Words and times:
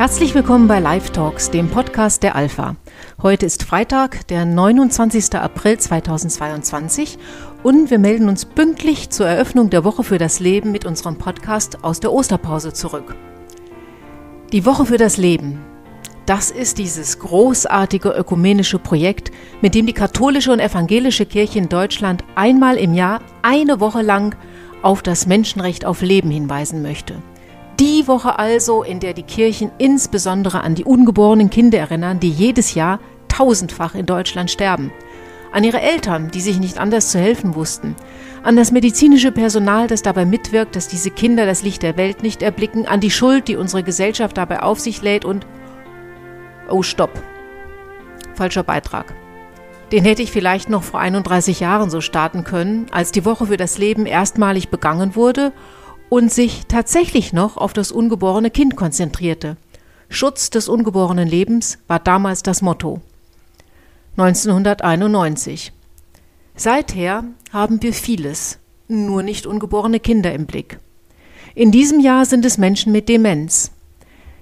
Herzlich 0.00 0.34
willkommen 0.34 0.66
bei 0.66 0.80
Live 0.80 1.10
Talks, 1.10 1.50
dem 1.50 1.68
Podcast 1.68 2.22
der 2.22 2.34
Alpha. 2.34 2.74
Heute 3.20 3.44
ist 3.44 3.64
Freitag, 3.64 4.26
der 4.28 4.46
29. 4.46 5.34
April 5.34 5.76
2022 5.76 7.18
und 7.62 7.90
wir 7.90 7.98
melden 7.98 8.30
uns 8.30 8.46
pünktlich 8.46 9.10
zur 9.10 9.26
Eröffnung 9.26 9.68
der 9.68 9.84
Woche 9.84 10.02
für 10.02 10.16
das 10.16 10.40
Leben 10.40 10.72
mit 10.72 10.86
unserem 10.86 11.18
Podcast 11.18 11.84
aus 11.84 12.00
der 12.00 12.14
Osterpause 12.14 12.72
zurück. 12.72 13.14
Die 14.52 14.64
Woche 14.64 14.86
für 14.86 14.96
das 14.96 15.18
Leben. 15.18 15.60
Das 16.24 16.50
ist 16.50 16.78
dieses 16.78 17.18
großartige 17.18 18.08
ökumenische 18.08 18.78
Projekt, 18.78 19.30
mit 19.60 19.74
dem 19.74 19.84
die 19.84 19.92
katholische 19.92 20.50
und 20.50 20.60
evangelische 20.60 21.26
Kirche 21.26 21.58
in 21.58 21.68
Deutschland 21.68 22.24
einmal 22.36 22.78
im 22.78 22.94
Jahr 22.94 23.20
eine 23.42 23.80
Woche 23.80 24.00
lang 24.00 24.34
auf 24.80 25.02
das 25.02 25.26
Menschenrecht 25.26 25.84
auf 25.84 26.00
Leben 26.00 26.30
hinweisen 26.30 26.80
möchte. 26.80 27.16
Die 27.80 28.06
Woche 28.06 28.38
also, 28.38 28.82
in 28.82 29.00
der 29.00 29.14
die 29.14 29.22
Kirchen 29.22 29.70
insbesondere 29.78 30.60
an 30.60 30.74
die 30.74 30.84
ungeborenen 30.84 31.48
Kinder 31.48 31.78
erinnern, 31.78 32.20
die 32.20 32.28
jedes 32.28 32.74
Jahr 32.74 33.00
tausendfach 33.28 33.94
in 33.94 34.04
Deutschland 34.04 34.50
sterben. 34.50 34.92
An 35.50 35.64
ihre 35.64 35.80
Eltern, 35.80 36.30
die 36.30 36.42
sich 36.42 36.60
nicht 36.60 36.76
anders 36.76 37.10
zu 37.10 37.18
helfen 37.18 37.54
wussten. 37.54 37.96
An 38.42 38.54
das 38.54 38.70
medizinische 38.70 39.32
Personal, 39.32 39.86
das 39.86 40.02
dabei 40.02 40.26
mitwirkt, 40.26 40.76
dass 40.76 40.88
diese 40.88 41.10
Kinder 41.10 41.46
das 41.46 41.62
Licht 41.62 41.82
der 41.82 41.96
Welt 41.96 42.22
nicht 42.22 42.42
erblicken. 42.42 42.86
An 42.86 43.00
die 43.00 43.10
Schuld, 43.10 43.48
die 43.48 43.56
unsere 43.56 43.82
Gesellschaft 43.82 44.36
dabei 44.36 44.62
auf 44.62 44.78
sich 44.78 45.00
lädt. 45.00 45.24
Und. 45.24 45.46
Oh, 46.68 46.82
stopp. 46.82 47.22
Falscher 48.34 48.62
Beitrag. 48.62 49.14
Den 49.90 50.04
hätte 50.04 50.20
ich 50.20 50.30
vielleicht 50.30 50.68
noch 50.68 50.82
vor 50.82 51.00
31 51.00 51.60
Jahren 51.60 51.88
so 51.88 52.02
starten 52.02 52.44
können, 52.44 52.88
als 52.90 53.10
die 53.10 53.24
Woche 53.24 53.46
für 53.46 53.56
das 53.56 53.78
Leben 53.78 54.04
erstmalig 54.04 54.68
begangen 54.68 55.16
wurde 55.16 55.52
und 56.10 56.30
sich 56.30 56.66
tatsächlich 56.66 57.32
noch 57.32 57.56
auf 57.56 57.72
das 57.72 57.90
ungeborene 57.92 58.50
Kind 58.50 58.76
konzentrierte. 58.76 59.56
Schutz 60.10 60.50
des 60.50 60.68
ungeborenen 60.68 61.28
Lebens 61.28 61.78
war 61.86 62.00
damals 62.00 62.42
das 62.42 62.60
Motto. 62.60 63.00
1991. 64.18 65.72
Seither 66.56 67.24
haben 67.52 67.80
wir 67.80 67.94
vieles, 67.94 68.58
nur 68.88 69.22
nicht 69.22 69.46
ungeborene 69.46 70.00
Kinder 70.00 70.34
im 70.34 70.46
Blick. 70.46 70.80
In 71.54 71.70
diesem 71.70 72.00
Jahr 72.00 72.26
sind 72.26 72.44
es 72.44 72.58
Menschen 72.58 72.92
mit 72.92 73.08
Demenz. 73.08 73.70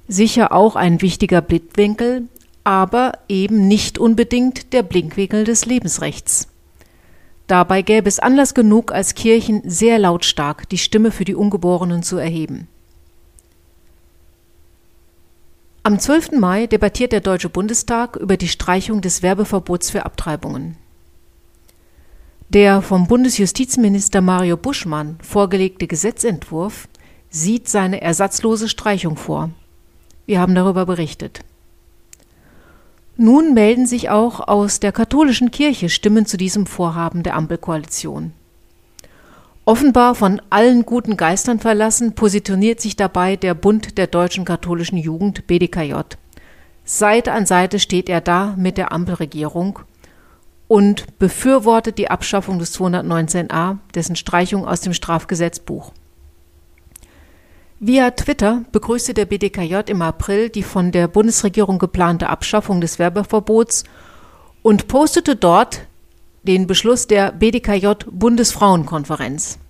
Sicher 0.09 0.53
auch 0.53 0.75
ein 0.75 1.03
wichtiger 1.03 1.43
Blickwinkel, 1.43 2.29
aber 2.65 3.13
eben 3.29 3.69
nicht 3.69 3.99
unbedingt 3.99 4.73
der 4.73 4.83
Blickwinkel 4.83 5.45
des 5.45 5.67
Lebensrechts. 5.67 6.49
Dabei 7.49 7.81
gäbe 7.81 8.09
es 8.09 8.19
Anlass 8.19 8.53
genug, 8.53 8.93
als 8.93 9.15
Kirchen 9.15 9.63
sehr 9.65 9.99
lautstark 9.99 10.69
die 10.69 10.79
Stimme 10.79 11.11
für 11.11 11.25
die 11.25 11.35
Ungeborenen 11.35 12.03
zu 12.03 12.19
erheben. 12.19 12.69
Am 15.83 15.99
12. 15.99 16.33
Mai 16.33 16.67
debattiert 16.67 17.13
der 17.13 17.23
Deutsche 17.23 17.49
Bundestag 17.49 18.17
über 18.17 18.37
die 18.37 18.49
Streichung 18.49 19.01
des 19.01 19.23
Werbeverbots 19.23 19.89
für 19.89 20.05
Abtreibungen. 20.05 20.77
Der 22.51 22.83
vom 22.83 23.07
Bundesjustizminister 23.07 24.21
Mario 24.21 24.59
Buschmann 24.59 25.17
vorgelegte 25.23 25.87
Gesetzentwurf 25.87 26.87
sieht 27.31 27.67
seine 27.69 28.03
ersatzlose 28.03 28.69
Streichung 28.69 29.17
vor. 29.17 29.51
Wir 30.27 30.41
haben 30.41 30.55
darüber 30.55 30.85
berichtet. 30.85 31.41
Nun 33.21 33.53
melden 33.53 33.85
sich 33.85 34.11
auch 34.11 34.47
aus 34.47 34.79
der 34.79 34.93
katholischen 34.93 35.51
Kirche 35.51 35.89
Stimmen 35.89 36.25
zu 36.25 36.37
diesem 36.37 36.67
Vorhaben 36.67 37.25
der 37.25 37.35
Ampelkoalition. 37.35 38.33
Offenbar 39.65 40.15
von 40.15 40.41
allen 40.51 40.87
guten 40.87 41.17
Geistern 41.17 41.59
verlassen, 41.59 42.15
positioniert 42.15 42.81
sich 42.81 42.95
dabei 42.95 43.35
der 43.35 43.55
Bund 43.55 43.99
der 43.99 44.07
deutschen 44.07 44.45
katholischen 44.45 44.99
Jugend 44.99 45.49
BDKJ. 45.49 45.95
Seite 46.85 47.33
an 47.33 47.45
Seite 47.45 47.81
steht 47.81 48.09
er 48.09 48.21
da 48.21 48.55
mit 48.57 48.79
der 48.79 48.93
Ampelregierung 48.93 49.81
und 50.69 51.19
befürwortet 51.19 51.99
die 51.99 52.13
Abschaffung 52.13 52.61
des 52.61 52.73
219a, 52.79 53.79
dessen 53.97 54.15
Streichung 54.15 54.65
aus 54.65 54.81
dem 54.81 54.95
Strafgesetzbuch. 54.95 55.93
Via 57.81 58.11
Twitter 58.11 58.65
begrüßte 58.73 59.15
der 59.15 59.25
BDKJ 59.27 59.83
im 59.87 60.03
April 60.03 60.49
die 60.49 60.65
von 60.65 60.91
der 60.91 61.07
Bundesregierung 61.07 61.79
geplante 61.79 62.29
Abschaffung 62.29 62.81
des 62.81 62.99
Werbeverbots 62.99 63.85
und 64.63 64.89
postete 64.89 65.37
dort 65.37 65.87
den 66.43 66.67
Beschluss 66.67 67.07
der 67.07 67.31
BDKJ 67.31 68.05
Bundesfrauenkonferenz. 68.11 69.61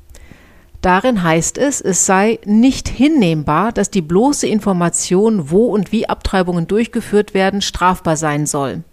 Darin 0.80 1.22
heißt 1.22 1.58
es, 1.58 1.82
es 1.82 2.06
sei 2.06 2.38
nicht 2.46 2.88
hinnehmbar, 2.88 3.72
dass 3.72 3.90
die 3.90 4.00
bloße 4.00 4.46
Information, 4.46 5.50
wo 5.50 5.66
und 5.66 5.92
wie 5.92 6.08
Abtreibungen 6.08 6.66
durchgeführt 6.66 7.34
werden, 7.34 7.60
strafbar 7.60 8.16
sein 8.16 8.46
soll. 8.46 8.84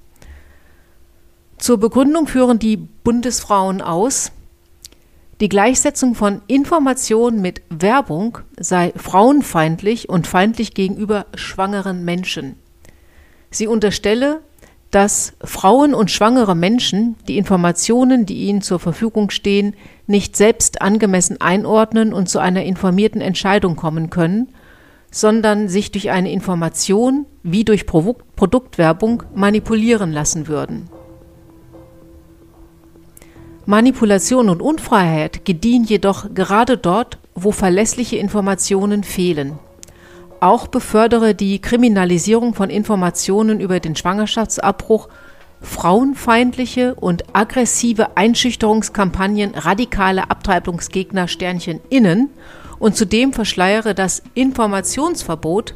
Zur 1.58 1.78
Begründung 1.78 2.28
führen 2.28 2.60
die 2.60 2.76
Bundesfrauen 2.76 3.82
aus, 3.82 4.34
die 5.42 5.50
Gleichsetzung 5.50 6.16
von 6.16 6.42
Information 6.48 7.42
mit 7.42 7.62
Werbung 7.70 8.38
sei 8.58 8.94
frauenfeindlich 8.96 10.08
und 10.08 10.28
feindlich 10.28 10.74
gegenüber 10.74 11.26
schwangeren 11.36 12.06
Menschen. 12.06 12.56
Sie 13.50 13.68
unterstelle, 13.68 14.42
dass 14.92 15.34
Frauen 15.44 15.94
und 15.94 16.10
schwangere 16.10 16.56
Menschen 16.56 17.18
die 17.28 17.38
Informationen, 17.38 18.26
die 18.26 18.44
ihnen 18.48 18.62
zur 18.62 18.80
Verfügung 18.80 19.30
stehen, 19.30 19.76
nicht 20.08 20.38
selbst 20.38 20.82
angemessen 20.82 21.42
einordnen 21.42 22.14
und 22.14 22.30
zu 22.30 22.40
einer 22.40 22.64
informierten 22.64 23.20
Entscheidung 23.20 23.76
kommen 23.76 24.10
können, 24.10 24.54
sondern 25.12 25.68
sich 25.68 25.92
durch 25.92 26.12
eine 26.12 26.32
Information 26.32 27.26
wie 27.44 27.66
durch 27.66 27.86
Produktwerbung 27.86 29.24
manipulieren 29.34 30.14
lassen 30.14 30.48
würden. 30.48 30.90
Manipulation 33.68 34.50
und 34.50 34.62
Unfreiheit 34.62 35.44
gediehen 35.44 35.84
jedoch 35.86 36.34
gerade 36.36 36.78
dort, 36.78 37.18
wo 37.34 37.52
verlässliche 37.52 38.18
Informationen 38.18 39.04
fehlen. 39.04 39.58
Auch 40.40 40.68
befördere 40.68 41.34
die 41.34 41.60
Kriminalisierung 41.60 42.54
von 42.54 42.70
Informationen 42.70 43.60
über 43.60 43.80
den 43.80 43.96
Schwangerschaftsabbruch 43.96 45.10
frauenfeindliche 45.62 46.94
und 46.94 47.24
aggressive 47.34 48.16
Einschüchterungskampagnen 48.16 49.56
radikale 49.56 50.30
Abtreibungsgegner 50.30 51.28
Sternchen 51.28 51.80
innen 51.90 52.30
und 52.78 52.96
zudem 52.96 53.34
verschleiere 53.34 53.96
das 53.96 54.22
Informationsverbot 54.36 55.74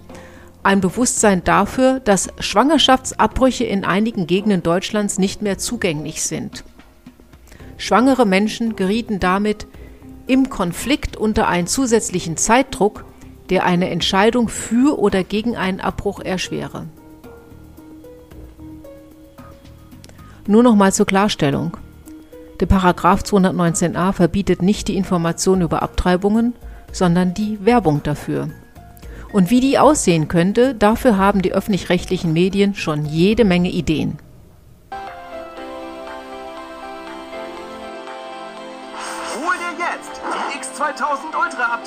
ein 0.61 0.81
Bewusstsein 0.81 1.43
dafür, 1.43 2.01
dass 2.01 2.27
Schwangerschaftsabbrüche 2.39 3.63
in 3.63 3.83
einigen 3.83 4.27
Gegenden 4.27 4.61
Deutschlands 4.61 5.17
nicht 5.17 5.41
mehr 5.41 5.57
zugänglich 5.57 6.21
sind. 6.21 6.63
Schwangere 7.79 8.25
Menschen 8.25 8.75
gerieten 8.75 9.19
damit 9.19 9.65
im 10.27 10.49
Konflikt 10.49 11.15
unter 11.15 11.47
einen 11.47 11.65
zusätzlichen 11.65 12.35
Zeitdruck, 12.35 13.05
der 13.49 13.65
eine 13.65 13.89
Entscheidung 13.89 14.49
für 14.49 14.99
oder 14.99 15.23
gegen 15.23 15.55
einen 15.55 15.79
Abbruch 15.79 16.19
erschwere. 16.19 16.85
Nur 20.45 20.61
noch 20.61 20.75
mal 20.75 20.91
zur 20.91 21.05
Klarstellung. 21.05 21.77
Der 22.59 22.65
Paragraph 22.65 23.21
219a 23.21 24.11
verbietet 24.11 24.61
nicht 24.61 24.89
die 24.89 24.97
Information 24.97 25.61
über 25.61 25.81
Abtreibungen, 25.81 26.55
sondern 26.91 27.33
die 27.33 27.63
Werbung 27.65 28.03
dafür. 28.03 28.49
Und 29.31 29.51
wie 29.51 29.61
die 29.61 29.79
aussehen 29.79 30.27
könnte, 30.27 30.75
dafür 30.75 31.17
haben 31.17 31.41
die 31.41 31.53
öffentlich-rechtlichen 31.53 32.33
Medien 32.33 32.75
schon 32.75 33.05
jede 33.05 33.45
Menge 33.45 33.69
Ideen. 33.69 34.17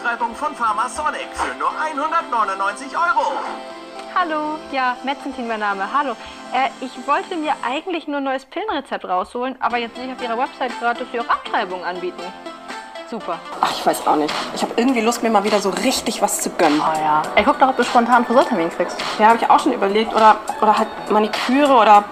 Abtreibung 0.02 0.34
von 0.34 0.54
Pharmasonic 0.54 1.28
für 1.34 1.54
nur 1.58 1.70
199 1.78 2.88
Euro. 2.96 3.32
Hallo, 4.14 4.58
ja, 4.70 4.96
Metzentin 5.04 5.46
mein 5.46 5.60
Name. 5.60 5.86
Hallo. 5.92 6.12
Äh, 6.52 6.70
ich 6.80 7.06
wollte 7.06 7.36
mir 7.36 7.52
eigentlich 7.62 8.06
nur 8.08 8.18
ein 8.18 8.24
neues 8.24 8.46
Pillenrezept 8.46 9.04
rausholen, 9.04 9.56
aber 9.60 9.76
jetzt 9.76 9.96
sehe 9.96 10.06
ich 10.06 10.12
auf 10.12 10.22
Ihrer 10.22 10.38
Website 10.38 10.78
gerade, 10.80 11.00
dass 11.00 11.12
Sie 11.12 11.20
auch 11.20 11.28
Abtreibungen 11.28 11.84
anbieten. 11.84 12.22
Super. 13.10 13.38
Ach, 13.60 13.70
ich 13.70 13.84
weiß 13.84 14.06
auch 14.06 14.16
nicht. 14.16 14.32
Ich 14.54 14.62
habe 14.62 14.72
irgendwie 14.76 15.02
Lust, 15.02 15.22
mir 15.22 15.28
mal 15.28 15.44
wieder 15.44 15.60
so 15.60 15.68
richtig 15.68 16.22
was 16.22 16.40
zu 16.40 16.48
gönnen. 16.48 16.80
Oh 16.80 16.98
ja. 16.98 17.22
Ey, 17.34 17.44
guck 17.44 17.58
doch, 17.58 17.68
ob 17.68 17.76
du 17.76 17.84
spontan 17.84 18.16
einen 18.16 18.24
Friseurtermin 18.24 18.70
kriegst. 18.70 18.96
Ja, 19.18 19.26
habe 19.28 19.36
ich 19.36 19.50
auch 19.50 19.60
schon 19.60 19.72
überlegt. 19.72 20.14
Oder, 20.14 20.36
oder 20.62 20.78
halt 20.78 20.88
Maniküre 21.10 21.74
oder 21.74 22.04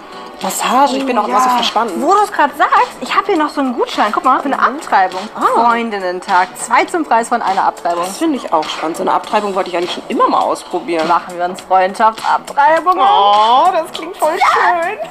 Massage, 0.43 0.97
ich 0.97 1.07
bin 1.07 1.17
auch 1.19 1.25
oh, 1.25 1.29
immer 1.29 1.41
so 1.41 1.51
verspannt. 1.51 1.93
Wo 1.97 2.15
du 2.15 2.21
es 2.25 2.33
gerade 2.33 2.55
sagst, 2.57 2.97
ich 3.01 3.15
habe 3.15 3.27
hier 3.27 3.37
noch 3.37 3.51
so 3.51 3.61
einen 3.61 3.75
Gutschein. 3.75 4.11
Guck 4.13 4.25
mal, 4.25 4.41
für 4.41 4.47
eine 4.47 4.57
mhm. 4.57 4.63
Abtreibung. 4.63 5.21
Oh. 5.37 5.61
Freundinnentag. 5.61 6.49
Zwei 6.57 6.85
zum 6.85 7.05
Preis 7.05 7.29
von 7.29 7.43
einer 7.43 7.65
Abtreibung. 7.65 8.05
Das 8.05 8.19
finde 8.19 8.37
ich 8.37 8.53
auch 8.53 8.69
spannend. 8.69 8.97
So 8.97 9.03
eine 9.03 9.13
Abtreibung 9.13 9.55
wollte 9.55 9.71
ich 9.71 9.77
eigentlich 9.77 9.93
schon 9.93 10.03
immer 10.09 10.29
mal 10.29 10.41
ausprobieren. 10.41 11.07
Machen 11.09 11.37
wir 11.37 11.45
uns 11.45 11.61
Freundschaftsabtreibung. 11.61 12.95
Oh, 12.97 13.69
das 13.73 13.91
klingt 13.93 14.17
voll 14.17 14.33
ja. 14.39 14.83
schön. 14.83 14.99
Ja. 15.03 15.09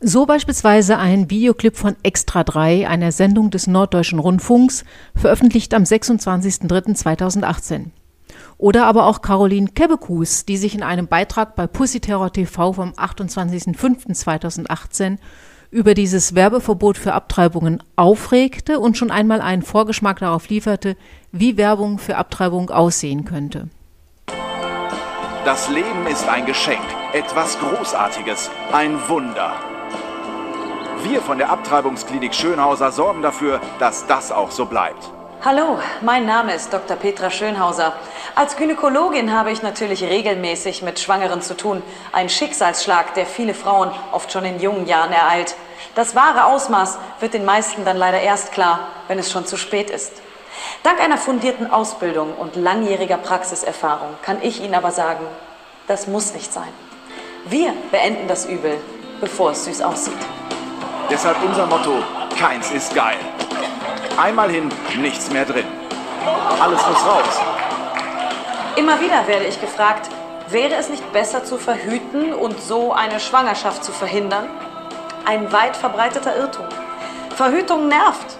So 0.00 0.26
beispielsweise 0.26 0.98
ein 0.98 1.30
Videoclip 1.30 1.78
von 1.78 1.96
Extra 2.02 2.44
3, 2.44 2.86
einer 2.86 3.10
Sendung 3.10 3.50
des 3.50 3.66
Norddeutschen 3.66 4.18
Rundfunks, 4.18 4.84
veröffentlicht 5.16 5.72
am 5.72 5.84
26.03.2018. 5.84 7.86
Oder 8.58 8.86
aber 8.86 9.06
auch 9.06 9.22
Caroline 9.22 9.68
Kebekus, 9.68 10.44
die 10.44 10.56
sich 10.56 10.74
in 10.74 10.82
einem 10.82 11.06
Beitrag 11.08 11.54
bei 11.56 11.66
Pussy 11.66 12.00
Terror 12.00 12.32
TV 12.32 12.72
vom 12.72 12.90
28.05.2018 12.90 15.18
über 15.70 15.94
dieses 15.94 16.34
Werbeverbot 16.36 16.96
für 16.96 17.12
Abtreibungen 17.14 17.82
aufregte 17.96 18.78
und 18.78 18.96
schon 18.96 19.10
einmal 19.10 19.40
einen 19.40 19.62
Vorgeschmack 19.62 20.20
darauf 20.20 20.48
lieferte, 20.48 20.96
wie 21.32 21.56
Werbung 21.56 21.98
für 21.98 22.14
Abtreibung 22.16 22.70
aussehen 22.70 23.24
könnte. 23.24 23.68
Das 25.44 25.68
Leben 25.68 26.06
ist 26.10 26.28
ein 26.28 26.46
Geschenk, 26.46 26.84
etwas 27.12 27.58
Großartiges, 27.58 28.50
ein 28.72 28.96
Wunder. 29.08 29.54
Wir 31.02 31.20
von 31.20 31.38
der 31.38 31.50
Abtreibungsklinik 31.50 32.32
Schönhauser 32.34 32.92
sorgen 32.92 33.20
dafür, 33.20 33.60
dass 33.78 34.06
das 34.06 34.32
auch 34.32 34.52
so 34.52 34.64
bleibt. 34.64 35.12
Hallo, 35.44 35.78
mein 36.00 36.24
Name 36.24 36.54
ist 36.54 36.72
Dr. 36.72 36.96
Petra 36.96 37.28
Schönhauser. 37.28 37.92
Als 38.34 38.56
Gynäkologin 38.56 39.30
habe 39.30 39.50
ich 39.52 39.60
natürlich 39.60 40.02
regelmäßig 40.02 40.80
mit 40.80 40.98
Schwangeren 40.98 41.42
zu 41.42 41.54
tun. 41.54 41.82
Ein 42.12 42.30
Schicksalsschlag, 42.30 43.12
der 43.12 43.26
viele 43.26 43.52
Frauen 43.52 43.90
oft 44.12 44.32
schon 44.32 44.46
in 44.46 44.58
jungen 44.58 44.86
Jahren 44.86 45.12
ereilt. 45.12 45.54
Das 45.96 46.16
wahre 46.16 46.46
Ausmaß 46.46 46.96
wird 47.20 47.34
den 47.34 47.44
meisten 47.44 47.84
dann 47.84 47.98
leider 47.98 48.22
erst 48.22 48.52
klar, 48.52 48.88
wenn 49.06 49.18
es 49.18 49.30
schon 49.30 49.44
zu 49.44 49.58
spät 49.58 49.90
ist. 49.90 50.14
Dank 50.82 50.98
einer 50.98 51.18
fundierten 51.18 51.70
Ausbildung 51.70 52.32
und 52.38 52.56
langjähriger 52.56 53.18
Praxiserfahrung 53.18 54.14
kann 54.22 54.38
ich 54.40 54.62
Ihnen 54.62 54.74
aber 54.74 54.92
sagen, 54.92 55.26
das 55.88 56.06
muss 56.06 56.32
nicht 56.32 56.54
sein. 56.54 56.72
Wir 57.44 57.74
beenden 57.90 58.28
das 58.28 58.46
Übel, 58.46 58.80
bevor 59.20 59.50
es 59.50 59.66
süß 59.66 59.82
aussieht. 59.82 60.14
Deshalb 61.10 61.36
unser 61.44 61.66
Motto, 61.66 62.02
keins 62.34 62.70
ist 62.70 62.94
geil. 62.94 63.18
Einmal 64.16 64.48
hin, 64.48 64.70
nichts 64.96 65.28
mehr 65.30 65.44
drin. 65.44 65.66
Alles 66.60 66.80
muss 66.86 67.04
raus. 67.04 67.40
Immer 68.76 69.00
wieder 69.00 69.26
werde 69.26 69.46
ich 69.46 69.60
gefragt, 69.60 70.08
wäre 70.48 70.74
es 70.74 70.88
nicht 70.88 71.12
besser 71.12 71.44
zu 71.44 71.58
verhüten 71.58 72.32
und 72.32 72.60
so 72.60 72.92
eine 72.92 73.18
Schwangerschaft 73.18 73.82
zu 73.82 73.90
verhindern? 73.90 74.48
Ein 75.24 75.52
weit 75.52 75.76
verbreiteter 75.76 76.36
Irrtum. 76.36 76.66
Verhütung 77.34 77.88
nervt. 77.88 78.36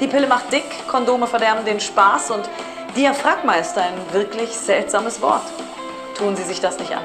Die 0.00 0.08
Pille 0.08 0.26
macht 0.26 0.52
dick, 0.52 0.64
Kondome 0.88 1.28
verderben 1.28 1.64
den 1.64 1.78
Spaß 1.78 2.32
und 2.32 2.48
Diaphragma 2.96 3.54
ist 3.54 3.78
ein 3.78 3.94
wirklich 4.10 4.50
seltsames 4.50 5.22
Wort. 5.22 5.44
Tun 6.18 6.34
Sie 6.34 6.42
sich 6.42 6.60
das 6.60 6.80
nicht 6.80 6.92
an. 6.92 7.04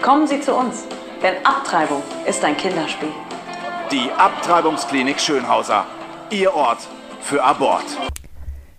Kommen 0.00 0.28
Sie 0.28 0.40
zu 0.40 0.54
uns, 0.54 0.84
denn 1.22 1.44
Abtreibung 1.44 2.04
ist 2.24 2.44
ein 2.44 2.56
Kinderspiel. 2.56 3.12
Die 3.90 4.10
Abtreibungsklinik 4.16 5.20
Schönhauser. 5.20 5.86
Ihr 6.30 6.54
Ort 6.54 6.88
für 7.20 7.42
Abort. 7.44 7.84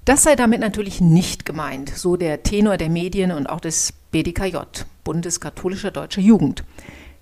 Das 0.03 0.23
sei 0.23 0.35
damit 0.35 0.59
natürlich 0.59 1.01
nicht 1.01 1.45
gemeint, 1.45 1.89
so 1.89 2.15
der 2.15 2.43
Tenor 2.43 2.77
der 2.77 2.89
Medien 2.89 3.31
und 3.31 3.47
auch 3.47 3.59
des 3.59 3.93
BDKJ, 4.11 4.57
Bundeskatholischer 5.03 5.91
Deutscher 5.91 6.21
Jugend. 6.21 6.63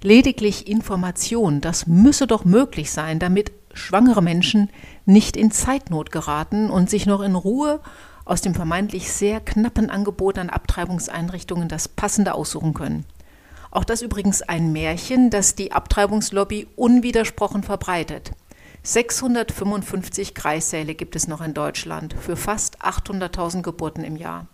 Lediglich 0.02 0.68
Information, 0.68 1.62
das 1.62 1.88
müsse 1.88 2.28
doch 2.28 2.46
möglich 2.46 2.92
sein, 2.92 3.20
damit 3.20 3.52
schwangere 3.74 4.22
Menschen 4.22 4.70
nicht 5.06 5.38
in 5.38 5.52
Zeitnot 5.52 6.12
geraten 6.12 6.70
und 6.70 6.90
sich 6.90 7.06
noch 7.06 7.22
in 7.22 7.36
Ruhe 7.36 7.80
aus 8.26 8.42
dem 8.42 8.56
vermeintlich 8.56 9.12
sehr 9.12 9.40
knappen 9.40 9.90
Angebot 9.90 10.38
an 10.38 10.50
Abtreibungseinrichtungen 10.50 11.68
das 11.68 11.88
Passende 11.88 12.34
aussuchen 12.34 12.74
können. 12.74 13.06
Auch 13.72 13.84
das 13.84 14.02
übrigens 14.02 14.42
ein 14.42 14.72
Märchen, 14.72 15.30
das 15.30 15.56
die 15.56 15.72
Abtreibungslobby 15.72 16.68
unwidersprochen 16.76 17.64
verbreitet. 17.64 18.32
655 18.86 20.34
Kreissäle 20.34 20.94
gibt 20.94 21.16
es 21.16 21.30
noch 21.30 21.40
in 21.40 21.54
Deutschland 21.54 22.14
für 22.20 22.36
fast 22.36 22.84
800.000 22.84 23.62
Geburten 23.62 24.04
im 24.04 24.18
Jahr. 24.18 24.48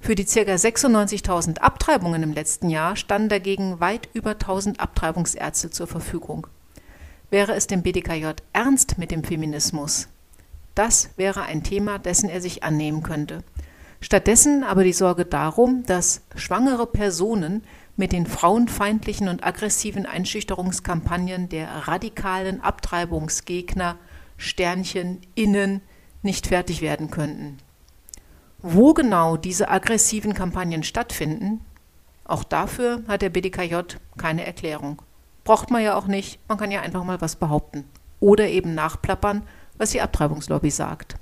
Für 0.00 0.16
die 0.16 0.24
ca. 0.24 0.40
96.000 0.40 1.58
Abtreibungen 1.58 2.24
im 2.24 2.32
letzten 2.32 2.68
Jahr 2.70 2.96
standen 2.96 3.28
dagegen 3.28 3.78
weit 3.78 4.08
über 4.14 4.32
1000 4.32 4.80
Abtreibungsärzte 4.80 5.70
zur 5.70 5.86
Verfügung. 5.86 6.48
Wäre 7.30 7.54
es 7.54 7.68
dem 7.68 7.82
BDKJ 7.82 8.30
ernst 8.52 8.98
mit 8.98 9.12
dem 9.12 9.22
Feminismus? 9.22 10.08
Das 10.74 11.10
wäre 11.16 11.42
ein 11.42 11.62
Thema, 11.62 12.00
dessen 12.00 12.28
er 12.28 12.40
sich 12.40 12.64
annehmen 12.64 13.04
könnte. 13.04 13.44
Stattdessen 14.00 14.64
aber 14.64 14.82
die 14.82 14.92
Sorge 14.92 15.24
darum, 15.24 15.84
dass 15.86 16.22
schwangere 16.34 16.86
Personen 16.86 17.62
mit 17.96 18.12
den 18.12 18.26
frauenfeindlichen 18.26 19.28
und 19.28 19.44
aggressiven 19.44 20.06
Einschüchterungskampagnen 20.06 21.48
der 21.48 21.68
radikalen 21.88 22.60
Abtreibungsgegner 22.60 23.96
Sternchen 24.36 25.20
innen 25.34 25.82
nicht 26.22 26.46
fertig 26.48 26.80
werden 26.80 27.10
könnten. 27.10 27.58
Wo 28.60 28.94
genau 28.94 29.36
diese 29.36 29.68
aggressiven 29.68 30.34
Kampagnen 30.34 30.84
stattfinden, 30.84 31.60
auch 32.24 32.44
dafür 32.44 33.02
hat 33.08 33.22
der 33.22 33.30
BDKJ 33.30 33.96
keine 34.16 34.46
Erklärung. 34.46 35.02
Braucht 35.44 35.70
man 35.70 35.82
ja 35.82 35.96
auch 35.96 36.06
nicht, 36.06 36.38
man 36.48 36.58
kann 36.58 36.70
ja 36.70 36.80
einfach 36.80 37.04
mal 37.04 37.20
was 37.20 37.36
behaupten. 37.36 37.84
Oder 38.20 38.48
eben 38.48 38.74
nachplappern, 38.74 39.42
was 39.76 39.90
die 39.90 40.00
Abtreibungslobby 40.00 40.70
sagt. 40.70 41.16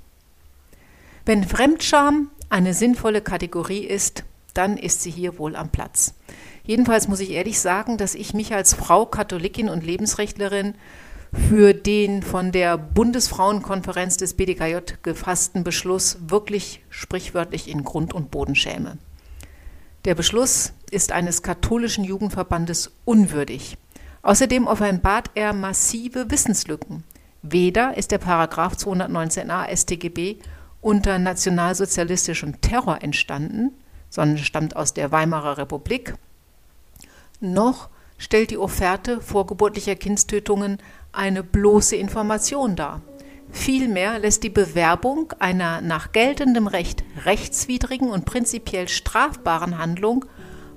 Wenn 1.25 1.43
Fremdscham 1.43 2.29
eine 2.49 2.73
sinnvolle 2.73 3.21
Kategorie 3.21 3.83
ist, 3.83 4.23
dann 4.53 4.77
ist 4.77 5.01
sie 5.01 5.11
hier 5.11 5.39
wohl 5.39 5.55
am 5.55 5.69
Platz. 5.69 6.13
Jedenfalls 6.71 7.09
muss 7.09 7.19
ich 7.19 7.31
ehrlich 7.31 7.59
sagen, 7.59 7.97
dass 7.97 8.15
ich 8.15 8.33
mich 8.33 8.53
als 8.53 8.73
Frau 8.73 9.05
Katholikin 9.05 9.67
und 9.67 9.83
Lebensrechtlerin 9.83 10.75
für 11.49 11.73
den 11.73 12.23
von 12.23 12.53
der 12.53 12.77
Bundesfrauenkonferenz 12.77 14.15
des 14.15 14.35
BDKJ 14.35 14.93
gefassten 15.03 15.65
Beschluss 15.65 16.19
wirklich 16.27 16.81
sprichwörtlich 16.89 17.69
in 17.69 17.83
Grund 17.83 18.13
und 18.13 18.31
Boden 18.31 18.55
schäme. 18.55 18.97
Der 20.05 20.15
Beschluss 20.15 20.71
ist 20.91 21.11
eines 21.11 21.43
katholischen 21.43 22.05
Jugendverbandes 22.05 22.93
unwürdig. 23.03 23.77
Außerdem 24.21 24.65
offenbart 24.65 25.29
er 25.35 25.51
massive 25.51 26.31
Wissenslücken. 26.31 27.03
Weder 27.41 27.97
ist 27.97 28.11
der 28.11 28.19
Paragraph 28.19 28.75
219a 28.75 29.75
StGB 29.75 30.37
unter 30.79 31.19
nationalsozialistischem 31.19 32.61
Terror 32.61 33.03
entstanden, 33.03 33.71
sondern 34.09 34.37
stammt 34.37 34.77
aus 34.77 34.93
der 34.93 35.11
Weimarer 35.11 35.57
Republik 35.57 36.13
noch 37.41 37.89
stellt 38.17 38.51
die 38.51 38.57
Offerte 38.57 39.19
vorgeburtlicher 39.19 39.95
Kindstötungen 39.95 40.77
eine 41.11 41.43
bloße 41.43 41.95
Information 41.95 42.75
dar. 42.75 43.01
Vielmehr 43.51 44.19
lässt 44.19 44.43
die 44.43 44.49
Bewerbung 44.49 45.33
einer 45.39 45.81
nach 45.81 46.11
geltendem 46.13 46.67
Recht 46.67 47.03
rechtswidrigen 47.25 48.09
und 48.09 48.25
prinzipiell 48.25 48.87
strafbaren 48.87 49.77
Handlung 49.77 50.25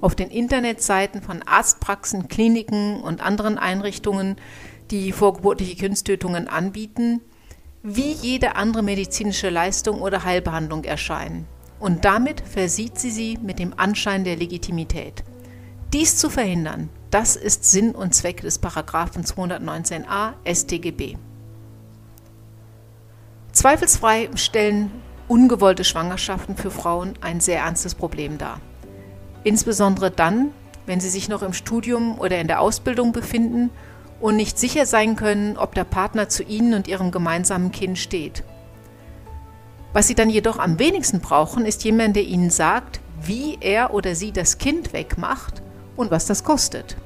auf 0.01 0.15
den 0.15 0.31
Internetseiten 0.31 1.23
von 1.23 1.43
Arztpraxen, 1.43 2.29
Kliniken 2.29 3.01
und 3.01 3.25
anderen 3.25 3.59
Einrichtungen, 3.59 4.37
die 4.91 5.13
vorgeburtliche 5.13 5.77
Kindstötungen 5.77 6.49
anbieten, 6.49 7.21
wie 7.83 8.13
jede 8.13 8.57
andere 8.57 8.83
medizinische 8.83 9.51
Leistung 9.51 10.01
oder 10.01 10.25
Heilbehandlung 10.25 10.85
erscheinen. 10.85 11.47
Und 11.79 12.05
damit 12.05 12.41
versieht 12.41 12.99
sie 12.99 13.11
sie 13.11 13.39
mit 13.43 13.59
dem 13.59 13.79
Anschein 13.79 14.25
der 14.25 14.37
Legitimität. 14.37 15.23
Dies 15.95 16.17
zu 16.17 16.29
verhindern, 16.29 16.89
das 17.13 17.37
ist 17.37 17.71
Sinn 17.71 17.93
und 17.93 18.17
Zweck 18.17 18.41
des 18.41 18.59
Paragraphen 18.59 19.23
219a 19.23 20.33
StGB. 20.45 21.15
Zweifelsfrei 23.53 24.29
stellen 24.35 24.91
ungewollte 25.29 25.85
Schwangerschaften 25.85 26.57
für 26.57 26.73
Frauen 26.73 27.15
ein 27.21 27.39
sehr 27.39 27.61
ernstes 27.61 27.95
Problem 27.95 28.39
dar. 28.39 28.61
Insbesondere 29.45 30.11
dann, 30.11 30.51
wenn 30.85 30.99
sie 30.99 31.09
sich 31.09 31.29
noch 31.29 31.43
im 31.43 31.53
Studium 31.53 32.19
oder 32.19 32.41
in 32.41 32.49
der 32.49 32.61
Ausbildung 32.61 33.13
befinden 33.13 33.71
und 34.19 34.35
nicht 34.35 34.59
sicher 34.59 34.87
sein 34.87 35.15
können, 35.15 35.57
ob 35.57 35.77
der 35.77 35.85
Partner 35.85 36.29
zu 36.29 36.43
ihnen 36.43 36.75
und 36.75 36.89
ihrem 36.89 37.13
gemeinsamen 37.13 37.71
Kind 37.71 38.01
steht. 38.01 38.43
Was 39.93 40.09
sie 40.09 40.17
dann 40.17 40.29
jedoch 40.29 40.59
am 40.59 40.81
wenigsten 40.81 41.21
brauchen, 41.21 41.65
ist 41.65 41.85
jemand, 41.85 42.17
der 42.17 42.25
ihnen 42.25 42.51
sagt, 42.51 42.99
wie 43.23 43.59
er 43.61 43.95
oder 43.95 44.17
sie 44.17 44.33
das 44.33 44.59
Kind 44.59 44.93
wegmacht 44.93 45.63
und 45.97 46.11
was 46.11 46.27
das 46.27 46.45
kostet. 46.45 46.97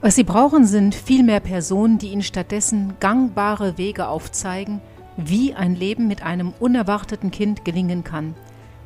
Was 0.00 0.14
sie 0.14 0.24
brauchen, 0.24 0.66
sind 0.66 0.94
viel 0.94 1.22
mehr 1.22 1.40
Personen, 1.40 1.98
die 1.98 2.08
ihnen 2.08 2.22
stattdessen 2.22 2.94
gangbare 3.00 3.78
Wege 3.78 4.08
aufzeigen, 4.08 4.80
wie 5.16 5.54
ein 5.54 5.74
Leben 5.74 6.06
mit 6.06 6.22
einem 6.22 6.52
unerwarteten 6.60 7.30
Kind 7.30 7.64
gelingen 7.64 8.04
kann, 8.04 8.34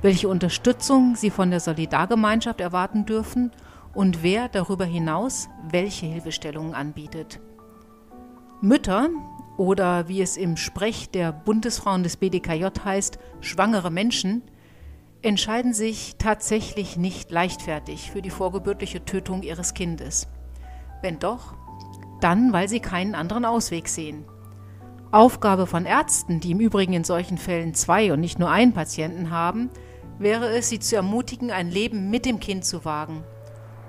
welche 0.03 0.29
Unterstützung 0.29 1.17
sie 1.17 1.31
von 1.31 1.51
der 1.51 1.61
Solidargemeinschaft 1.61 2.61
erwarten 2.61 3.05
dürfen 3.05 3.51
und 3.93 4.23
wer 4.23 4.49
darüber 4.49 4.85
hinaus 4.85 5.49
welche 5.69 6.07
Hilfestellungen 6.07 6.75
anbietet. 6.75 7.41
Mütter 8.61 9.09
oder 9.57 10.09
wie 10.09 10.23
es 10.23 10.37
im 10.37 10.57
Sprech 10.57 11.11
der 11.11 11.33
Bundesfrauen 11.33 12.03
des 12.03 12.17
BDKJ 12.17 12.67
heißt, 12.85 13.19
schwangere 13.41 13.91
Menschen, 13.91 14.43
entscheiden 15.23 15.75
sich 15.75 16.17
tatsächlich 16.19 16.97
nicht 16.97 17.31
leichtfertig 17.31 18.11
für 18.11 18.23
die 18.23 18.31
vorgebürtliche 18.31 19.05
Tötung 19.05 19.43
ihres 19.43 19.75
Kindes. 19.75 20.29
Wenn 21.03 21.19
doch, 21.19 21.55
dann, 22.21 22.53
weil 22.53 22.69
sie 22.69 22.81
keinen 22.81 23.15
anderen 23.15 23.45
Ausweg 23.45 23.89
sehen. 23.89 24.25
Aufgabe 25.13 25.67
von 25.67 25.87
Ärzten, 25.87 26.41
die 26.41 26.53
im 26.53 26.61
Übrigen 26.61 26.93
in 26.93 27.05
solchen 27.05 27.39
Fällen 27.39 27.75
zwei 27.75 28.13
und 28.13 28.21
nicht 28.21 28.39
nur 28.39 28.51
einen 28.51 28.73
Patienten 28.73 29.31
haben, 29.31 29.71
wäre 30.19 30.51
es, 30.51 30.69
sie 30.69 30.79
zu 30.79 30.97
ermutigen, 30.97 31.51
ein 31.51 31.71
Leben 31.71 32.11
mit 32.11 32.27
dem 32.27 32.39
Kind 32.41 32.65
zu 32.65 32.85
wagen. 32.85 33.25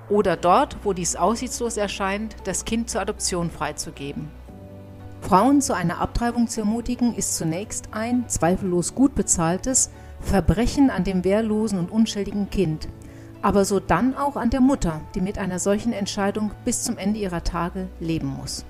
Oder 0.09 0.35
dort, 0.35 0.77
wo 0.83 0.93
dies 0.93 1.15
aussichtslos 1.15 1.77
erscheint, 1.77 2.35
das 2.45 2.65
Kind 2.65 2.89
zur 2.89 3.01
Adoption 3.01 3.51
freizugeben. 3.51 4.29
Frauen 5.21 5.61
zu 5.61 5.75
einer 5.75 6.01
Abtreibung 6.01 6.47
zu 6.47 6.61
ermutigen, 6.61 7.13
ist 7.13 7.37
zunächst 7.37 7.89
ein, 7.91 8.27
zweifellos 8.27 8.95
gut 8.95 9.13
bezahltes, 9.13 9.91
Verbrechen 10.21 10.89
an 10.89 11.03
dem 11.03 11.23
wehrlosen 11.23 11.79
und 11.79 11.91
unschuldigen 11.91 12.49
Kind, 12.49 12.87
aber 13.41 13.65
so 13.65 13.79
dann 13.79 14.15
auch 14.15 14.35
an 14.35 14.49
der 14.49 14.61
Mutter, 14.61 15.01
die 15.15 15.21
mit 15.21 15.37
einer 15.37 15.59
solchen 15.59 15.93
Entscheidung 15.93 16.51
bis 16.63 16.83
zum 16.83 16.97
Ende 16.97 17.19
ihrer 17.19 17.43
Tage 17.43 17.87
leben 17.99 18.27
muss. 18.27 18.65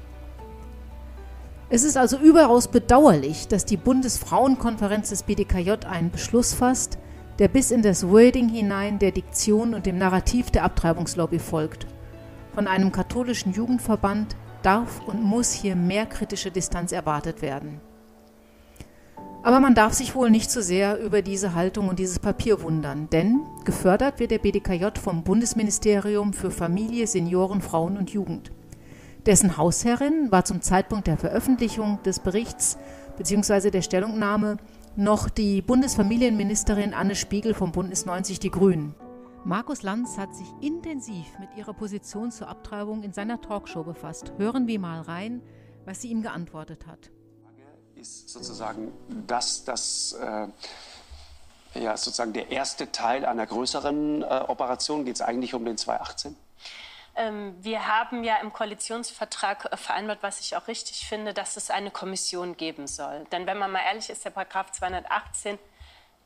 Es 1.69 1.83
ist 1.83 1.97
also 1.97 2.17
überaus 2.17 2.67
bedauerlich, 2.67 3.47
dass 3.47 3.63
die 3.63 3.77
Bundesfrauenkonferenz 3.77 5.09
des 5.09 5.23
BDKJ 5.23 5.85
einen 5.89 6.11
Beschluss 6.11 6.53
fasst, 6.53 6.97
der 7.39 7.47
bis 7.47 7.71
in 7.71 7.81
das 7.81 8.07
Wording 8.09 8.49
hinein 8.49 8.99
der 8.99 9.11
Diktion 9.11 9.73
und 9.73 9.85
dem 9.85 9.97
Narrativ 9.97 10.51
der 10.51 10.63
Abtreibungslobby 10.65 11.39
folgt. 11.39 11.87
Von 12.53 12.67
einem 12.67 12.91
katholischen 12.91 13.53
Jugendverband 13.53 14.35
darf 14.63 15.01
und 15.07 15.23
muss 15.23 15.51
hier 15.53 15.75
mehr 15.75 16.05
kritische 16.05 16.51
Distanz 16.51 16.91
erwartet 16.91 17.41
werden. 17.41 17.79
Aber 19.43 19.59
man 19.59 19.73
darf 19.73 19.93
sich 19.93 20.13
wohl 20.13 20.29
nicht 20.29 20.51
zu 20.51 20.61
so 20.61 20.67
sehr 20.67 20.99
über 20.99 21.23
diese 21.23 21.55
Haltung 21.55 21.89
und 21.89 21.97
dieses 21.97 22.19
Papier 22.19 22.61
wundern, 22.61 23.09
denn 23.09 23.41
gefördert 23.65 24.19
wird 24.19 24.29
der 24.29 24.37
BDKJ 24.37 24.99
vom 25.01 25.23
Bundesministerium 25.23 26.31
für 26.31 26.51
Familie, 26.51 27.07
Senioren, 27.07 27.61
Frauen 27.61 27.97
und 27.97 28.11
Jugend. 28.11 28.51
Dessen 29.25 29.57
Hausherrin 29.57 30.31
war 30.31 30.45
zum 30.45 30.61
Zeitpunkt 30.61 31.07
der 31.07 31.17
Veröffentlichung 31.17 31.99
des 32.03 32.19
Berichts 32.19 32.77
bzw. 33.17 33.71
der 33.71 33.81
Stellungnahme 33.81 34.57
noch 34.95 35.27
die 35.27 35.63
Bundesfamilienministerin 35.63 36.93
Anne 36.93 37.15
Spiegel 37.15 37.55
vom 37.55 37.71
Bundes 37.71 38.05
90 38.05 38.39
Die 38.39 38.51
Grünen. 38.51 38.93
Markus 39.43 39.81
Lanz 39.81 40.19
hat 40.19 40.35
sich 40.35 40.47
intensiv 40.61 41.25
mit 41.39 41.49
ihrer 41.57 41.73
Position 41.73 42.29
zur 42.29 42.47
Abtreibung 42.47 43.01
in 43.01 43.11
seiner 43.11 43.41
Talkshow 43.41 43.83
befasst. 43.83 44.33
Hören 44.37 44.67
wir 44.67 44.79
mal 44.79 45.01
rein, 45.01 45.41
was 45.85 46.01
sie 46.01 46.09
ihm 46.09 46.21
geantwortet 46.21 46.85
hat 46.85 47.11
ist 48.01 48.29
sozusagen 48.29 48.91
das, 49.27 49.63
das 49.63 50.13
äh, 50.13 50.47
ja, 51.79 51.95
sozusagen 51.95 52.33
der 52.33 52.49
erste 52.49 52.91
Teil 52.91 53.25
einer 53.25 53.45
größeren 53.45 54.23
äh, 54.23 54.25
Operation. 54.47 55.05
Geht 55.05 55.15
es 55.15 55.21
eigentlich 55.21 55.53
um 55.53 55.63
den 55.63 55.77
218? 55.77 56.35
Ähm, 57.15 57.55
wir 57.61 57.87
haben 57.87 58.23
ja 58.23 58.37
im 58.37 58.51
Koalitionsvertrag 58.51 59.71
äh, 59.71 59.77
vereinbart, 59.77 60.19
was 60.21 60.39
ich 60.39 60.55
auch 60.57 60.67
richtig 60.67 61.07
finde, 61.07 61.33
dass 61.33 61.57
es 61.57 61.69
eine 61.69 61.91
Kommission 61.91 62.57
geben 62.57 62.87
soll. 62.87 63.25
Denn 63.31 63.45
wenn 63.45 63.57
man 63.57 63.71
mal 63.71 63.81
ehrlich 63.85 64.09
ist, 64.09 64.25
der 64.25 64.31
Paragraph 64.31 64.71
218 64.71 65.59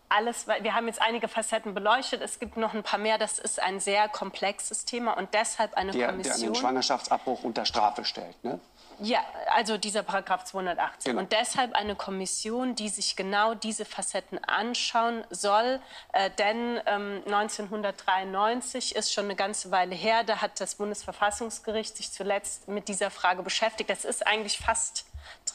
alles, 0.08 0.48
wir 0.48 0.76
haben 0.76 0.88
jetzt 0.88 1.02
einige 1.02 1.28
Facetten 1.28 1.74
beleuchtet, 1.74 2.22
es 2.22 2.40
gibt 2.40 2.58
noch 2.58 2.76
ein 2.76 2.84
paar 2.84 3.00
mehr, 3.00 3.18
das 3.18 3.40
ist 3.40 3.60
ein 3.60 3.80
sehr 3.80 4.08
komplexes 4.08 4.86
Thema 4.86 5.18
und 5.18 5.34
deshalb 5.34 5.74
eine 5.74 5.92
der, 5.92 6.10
Kommission. 6.10 6.40
Der 6.40 6.46
einen 6.46 6.56
Schwangerschaftsabbruch 6.56 7.44
unter 7.44 7.66
Strafe 7.66 8.06
stellt, 8.06 8.42
ne? 8.44 8.60
Ja, 9.00 9.20
also 9.54 9.78
dieser 9.78 10.04
Paragraph 10.04 10.46
218. 10.46 11.12
Genau. 11.12 11.22
Und 11.22 11.32
deshalb 11.32 11.74
eine 11.74 11.96
Kommission, 11.96 12.76
die 12.76 12.90
sich 12.90 13.16
genau 13.16 13.54
diese 13.54 13.86
Facetten 13.86 14.44
anschauen 14.44 15.24
soll. 15.30 15.80
Äh, 16.14 16.30
denn 16.32 16.80
ähm, 16.86 17.22
1993 17.26 18.96
ist 18.96 19.14
schon 19.14 19.26
eine 19.26 19.36
ganze 19.36 19.72
Weile 19.72 19.96
her, 19.96 20.24
da 20.24 20.42
hat 20.42 20.60
das 20.60 20.76
Bundesverfassungsgericht 20.76 21.98
sich 21.98 22.12
zuletzt 22.12 22.68
mit 22.68 22.88
dieser 22.88 23.12
Frage 23.12 23.44
beschäftigt. 23.44 23.90
Das 23.90 24.06
ist 24.06 24.26
eigentlich 24.26 24.60
fast 24.60 25.06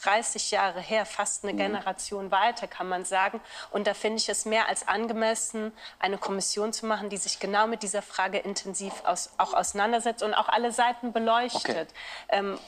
30 0.03 0.51
Jahre 0.51 0.79
her, 0.79 1.05
fast 1.05 1.43
eine 1.43 1.53
mhm. 1.53 1.57
Generation 1.57 2.31
weiter, 2.31 2.67
kann 2.67 2.87
man 2.87 3.05
sagen. 3.05 3.41
Und 3.71 3.87
da 3.87 3.93
finde 3.93 4.17
ich 4.17 4.29
es 4.29 4.45
mehr 4.45 4.67
als 4.67 4.87
angemessen, 4.87 5.71
eine 5.99 6.17
Kommission 6.17 6.73
zu 6.73 6.85
machen, 6.85 7.09
die 7.09 7.17
sich 7.17 7.39
genau 7.39 7.67
mit 7.67 7.83
dieser 7.83 8.01
Frage 8.01 8.39
intensiv 8.39 8.93
aus, 9.05 9.31
auch 9.37 9.53
auseinandersetzt 9.53 10.23
und 10.23 10.33
auch 10.33 10.49
alle 10.49 10.71
Seiten 10.71 11.13
beleuchtet. 11.13 11.65
Okay. 11.65 11.87
Ähm, 12.29 12.59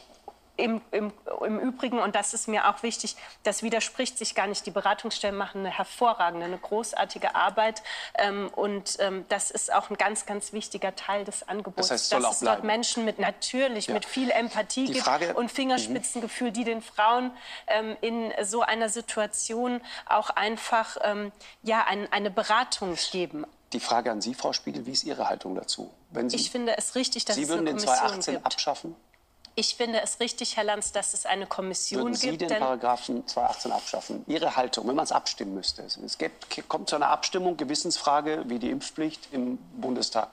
im, 0.56 0.82
im, 0.92 1.12
Im 1.44 1.60
Übrigen, 1.60 2.00
und 2.00 2.14
das 2.14 2.34
ist 2.36 2.48
mir 2.48 2.70
auch 2.70 2.84
wichtig, 2.84 3.16
das 3.42 3.64
widerspricht 3.64 4.20
sich 4.20 4.36
gar 4.36 4.46
nicht. 4.46 4.66
Die 4.68 4.72
Beratungsstellen 4.72 5.36
machen 5.36 5.62
eine 5.62 5.76
hervorragende, 5.76 6.46
eine 6.46 6.60
großartige 6.60 7.34
Arbeit. 7.34 7.82
Ähm, 8.16 8.50
und 8.56 8.98
ähm, 9.00 9.26
das 9.30 9.50
ist 9.50 9.74
auch 9.74 9.90
ein 9.90 9.98
ganz, 9.98 10.28
ganz 10.28 10.54
wichtiger 10.54 10.96
Teil 10.96 11.26
des 11.26 11.48
Angebots. 11.48 11.88
Das 11.88 11.92
heißt, 11.92 12.14
dass 12.14 12.36
es 12.36 12.40
dort 12.42 12.64
Menschen 12.64 13.04
mit 13.04 13.18
natürlich 13.18 13.88
ja. 13.88 13.96
mit 13.96 14.06
viel 14.06 14.30
Empathie 14.30 14.86
die 14.86 14.94
gibt 14.94 15.06
Frage, 15.06 15.34
und 15.34 15.52
Fingerspitzengefühl, 15.52 16.52
die 16.52 16.66
den 16.66 16.84
Frauen 16.84 17.32
ähm, 17.68 17.98
in 18.02 18.32
so 18.44 18.62
einer 18.62 18.90
Situation 18.90 19.82
auch 20.06 20.30
einfach 20.30 20.98
ähm, 21.02 21.32
ja, 21.64 21.84
ein, 21.88 22.12
eine 22.14 22.30
Beratung 22.30 22.96
geben. 23.12 23.46
Die 23.74 23.80
Frage 23.80 24.12
an 24.12 24.22
Sie, 24.22 24.36
Frau 24.36 24.54
Spiegel, 24.54 24.86
wie 24.86 24.92
ist 24.92 25.04
Ihre 25.04 25.28
Haltung 25.28 25.56
dazu? 25.56 25.92
Wenn 26.12 26.30
Sie, 26.30 26.36
ich 26.36 26.52
finde 26.52 26.78
es 26.78 26.94
richtig, 26.94 27.26
dass 27.26 27.38
Sie 27.38 27.42
es 27.42 27.50
eine 27.50 27.64
Kommission 27.64 27.88
würden 27.88 28.12
den 28.12 28.24
218 28.24 28.34
gibt. 28.36 28.46
abschaffen? 28.46 28.96
Ich 29.56 29.76
finde 29.76 30.02
es 30.02 30.20
richtig, 30.20 30.58
Herr 30.58 30.64
Lanz, 30.64 30.92
dass 30.92 31.14
es 31.14 31.26
eine 31.26 31.46
Kommission 31.46 32.04
Würden 32.04 32.14
Sie 32.16 32.30
gibt. 32.32 32.50
den 32.50 32.60
Paragraphen 32.60 33.28
218 33.28 33.72
abschaffen? 33.72 34.24
Ihre 34.28 34.56
Haltung, 34.56 34.88
wenn 34.88 34.96
man 34.96 35.04
es 35.04 35.12
abstimmen 35.12 35.54
müsste. 35.54 35.84
Es 35.84 36.18
geht, 36.18 36.32
kommt 36.68 36.90
zu 36.90 36.96
einer 36.96 37.10
Abstimmung, 37.10 37.56
Gewissensfrage 37.56 38.44
wie 38.48 38.58
die 38.58 38.72
Impfpflicht 38.72 39.30
im 39.32 39.58
Bundestag. 39.74 40.30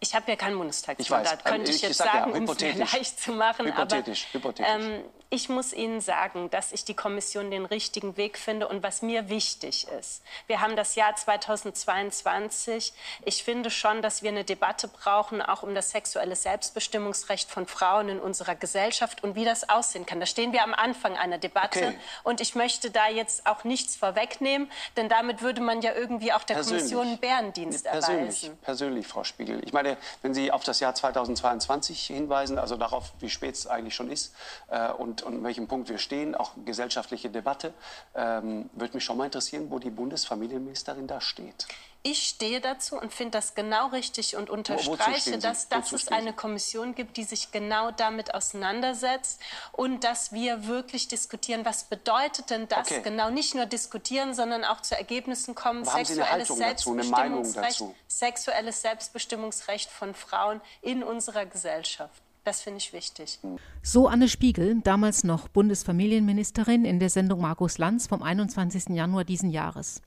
Ich 0.00 0.14
habe 0.14 0.30
ja 0.30 0.36
kein 0.36 0.56
Bundestagsmandat, 0.56 1.44
könnte 1.44 1.70
ich, 1.70 1.76
ich 1.76 1.82
jetzt 1.82 1.98
sagen, 1.98 2.32
ja, 2.32 2.38
um 2.38 2.44
es 2.44 2.60
leicht 2.92 3.20
zu 3.20 3.32
machen. 3.32 3.66
Hypothetisch, 3.66 4.26
aber, 4.30 4.38
hypothetisch. 4.38 4.72
Ähm, 4.74 5.04
ich 5.32 5.48
muss 5.48 5.72
Ihnen 5.72 6.00
sagen, 6.00 6.50
dass 6.50 6.72
ich 6.72 6.84
die 6.84 6.94
Kommission 6.94 7.52
den 7.52 7.64
richtigen 7.64 8.16
Weg 8.16 8.36
finde 8.36 8.66
und 8.66 8.82
was 8.82 9.00
mir 9.00 9.28
wichtig 9.28 9.86
ist. 10.00 10.22
Wir 10.48 10.60
haben 10.60 10.74
das 10.74 10.96
Jahr 10.96 11.14
2022. 11.14 12.92
Ich 13.24 13.44
finde 13.44 13.70
schon, 13.70 14.02
dass 14.02 14.24
wir 14.24 14.30
eine 14.30 14.42
Debatte 14.42 14.88
brauchen, 14.88 15.40
auch 15.40 15.62
um 15.62 15.72
das 15.72 15.92
sexuelle 15.92 16.34
Selbstbestimmungsrecht 16.34 17.48
von 17.48 17.66
Frauen 17.66 18.08
in 18.08 18.18
unserer 18.18 18.56
Gesellschaft 18.56 19.22
und 19.22 19.36
wie 19.36 19.44
das 19.44 19.68
aussehen 19.68 20.04
kann. 20.04 20.18
Da 20.18 20.26
stehen 20.26 20.52
wir 20.52 20.64
am 20.64 20.74
Anfang 20.74 21.16
einer 21.16 21.38
Debatte 21.38 21.78
okay. 21.78 21.98
und 22.24 22.40
ich 22.40 22.56
möchte 22.56 22.90
da 22.90 23.08
jetzt 23.08 23.46
auch 23.46 23.62
nichts 23.62 23.94
vorwegnehmen, 23.94 24.68
denn 24.96 25.08
damit 25.08 25.42
würde 25.42 25.60
man 25.60 25.80
ja 25.80 25.94
irgendwie 25.94 26.32
auch 26.32 26.42
der 26.42 26.54
persönlich. 26.54 26.92
Kommission 26.92 27.06
einen 27.06 27.18
Bärendienst 27.18 27.84
persönlich, 27.84 28.42
erweisen. 28.42 28.58
Persönlich, 28.62 29.06
Frau 29.06 29.22
Spiegel. 29.22 29.62
Ich 29.64 29.72
meine, 29.72 29.96
wenn 30.22 30.34
Sie 30.34 30.50
auf 30.50 30.64
das 30.64 30.80
Jahr 30.80 30.96
2022 30.96 32.06
hinweisen, 32.06 32.58
also 32.58 32.76
darauf, 32.76 33.12
wie 33.20 33.30
spät 33.30 33.54
es 33.54 33.68
eigentlich 33.68 33.94
schon 33.94 34.10
ist 34.10 34.34
äh, 34.70 34.90
und 34.90 35.19
und, 35.22 35.36
an 35.36 35.44
welchem 35.44 35.68
Punkt 35.68 35.88
wir 35.88 35.98
stehen, 35.98 36.34
auch 36.34 36.52
gesellschaftliche 36.64 37.30
Debatte. 37.30 37.72
Ähm, 38.14 38.70
würde 38.72 38.94
mich 38.94 39.04
schon 39.04 39.16
mal 39.16 39.26
interessieren, 39.26 39.70
wo 39.70 39.78
die 39.78 39.90
Bundesfamilienministerin 39.90 41.06
da 41.06 41.20
steht. 41.20 41.66
Ich 42.02 42.28
stehe 42.28 42.62
dazu 42.62 42.96
und 42.96 43.12
finde 43.12 43.32
das 43.32 43.54
genau 43.54 43.88
richtig 43.88 44.34
und 44.34 44.48
unterstreiche, 44.48 45.38
dass, 45.38 45.68
dass 45.68 45.92
es 45.92 46.08
eine 46.08 46.32
Kommission 46.32 46.94
gibt, 46.94 47.18
die 47.18 47.24
sich 47.24 47.52
genau 47.52 47.90
damit 47.90 48.32
auseinandersetzt 48.34 49.38
und 49.72 50.02
dass 50.02 50.32
wir 50.32 50.66
wirklich 50.66 51.08
diskutieren, 51.08 51.66
was 51.66 51.84
bedeutet 51.84 52.48
denn 52.48 52.68
das 52.68 52.90
okay. 52.90 53.02
genau, 53.02 53.28
nicht 53.28 53.54
nur 53.54 53.66
diskutieren, 53.66 54.32
sondern 54.32 54.64
auch 54.64 54.80
zu 54.80 54.96
Ergebnissen 54.96 55.54
kommen, 55.54 55.86
Aber 55.86 56.02
sexuelles 56.02 56.48
Selbstbestimmungsrecht, 56.48 57.84
sexuelles 58.08 58.80
Selbstbestimmungsrecht 58.80 59.90
von 59.90 60.14
Frauen 60.14 60.62
in 60.80 61.04
unserer 61.04 61.44
Gesellschaft. 61.44 62.22
Das 62.44 62.62
finde 62.62 62.78
ich 62.78 62.92
wichtig. 62.92 63.38
So 63.82 64.08
Anne 64.08 64.28
Spiegel, 64.28 64.80
damals 64.82 65.24
noch 65.24 65.48
Bundesfamilienministerin 65.48 66.84
in 66.84 66.98
der 66.98 67.10
Sendung 67.10 67.40
Markus 67.40 67.76
Lanz 67.78 68.06
vom 68.06 68.22
21. 68.22 68.88
Januar 68.90 69.24
diesen 69.24 69.50
Jahres. 69.50 70.00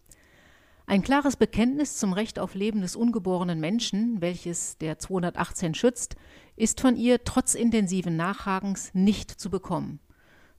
Ein 0.86 1.04
klares 1.04 1.38
Bekenntnis 1.38 1.98
zum 1.98 2.12
Recht 2.12 2.40
auf 2.40 2.56
Leben 2.56 2.82
des 2.82 2.96
ungeborenen 2.96 3.60
Menschen, 3.60 4.20
welches 4.20 4.78
der 4.80 5.00
218 5.00 5.76
schützt, 5.76 6.16
ist 6.56 6.82
von 6.82 6.98
ihr 6.98 7.24
trotz 7.24 7.54
intensiven 7.54 8.18
Nachhagens 8.18 8.92
nicht 8.94 9.32
zu 9.32 9.50
bekommen. 9.50 10.00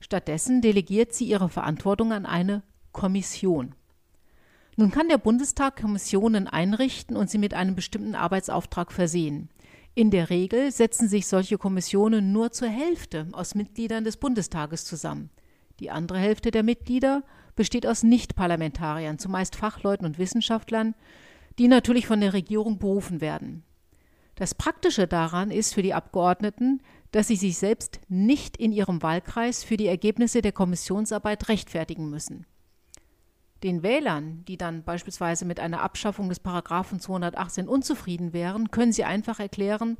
Stattdessen 0.00 0.62
delegiert 0.62 1.12
sie 1.12 1.26
ihre 1.26 1.48
Verantwortung 1.48 2.12
an 2.12 2.24
eine 2.24 2.62
Kommission. 2.92 3.74
Nun 4.76 4.90
kann 4.90 5.08
der 5.08 5.18
Bundestag 5.18 5.80
Kommissionen 5.80 6.48
einrichten 6.48 7.16
und 7.16 7.30
sie 7.30 7.38
mit 7.38 7.54
einem 7.54 7.74
bestimmten 7.74 8.14
Arbeitsauftrag 8.14 8.92
versehen. 8.92 9.50
In 9.96 10.10
der 10.10 10.28
Regel 10.28 10.72
setzen 10.72 11.08
sich 11.08 11.28
solche 11.28 11.56
Kommissionen 11.56 12.32
nur 12.32 12.50
zur 12.50 12.68
Hälfte 12.68 13.28
aus 13.30 13.54
Mitgliedern 13.54 14.02
des 14.02 14.16
Bundestages 14.16 14.84
zusammen. 14.84 15.30
Die 15.78 15.90
andere 15.90 16.18
Hälfte 16.18 16.50
der 16.50 16.64
Mitglieder 16.64 17.22
besteht 17.54 17.86
aus 17.86 18.02
Nichtparlamentariern, 18.02 19.20
zumeist 19.20 19.54
Fachleuten 19.54 20.04
und 20.04 20.18
Wissenschaftlern, 20.18 20.94
die 21.58 21.68
natürlich 21.68 22.08
von 22.08 22.20
der 22.20 22.32
Regierung 22.32 22.78
berufen 22.78 23.20
werden. 23.20 23.62
Das 24.34 24.56
Praktische 24.56 25.06
daran 25.06 25.52
ist 25.52 25.74
für 25.74 25.82
die 25.82 25.94
Abgeordneten, 25.94 26.82
dass 27.12 27.28
sie 27.28 27.36
sich 27.36 27.56
selbst 27.56 28.00
nicht 28.08 28.56
in 28.56 28.72
ihrem 28.72 29.00
Wahlkreis 29.00 29.62
für 29.62 29.76
die 29.76 29.86
Ergebnisse 29.86 30.42
der 30.42 30.50
Kommissionsarbeit 30.50 31.48
rechtfertigen 31.48 32.10
müssen. 32.10 32.46
Den 33.64 33.82
Wählern, 33.82 34.44
die 34.46 34.58
dann 34.58 34.84
beispielsweise 34.84 35.46
mit 35.46 35.58
einer 35.58 35.80
Abschaffung 35.80 36.28
des 36.28 36.38
Paragraphen 36.38 37.00
218 37.00 37.66
unzufrieden 37.66 38.34
wären, 38.34 38.70
können 38.70 38.92
sie 38.92 39.04
einfach 39.04 39.40
erklären, 39.40 39.96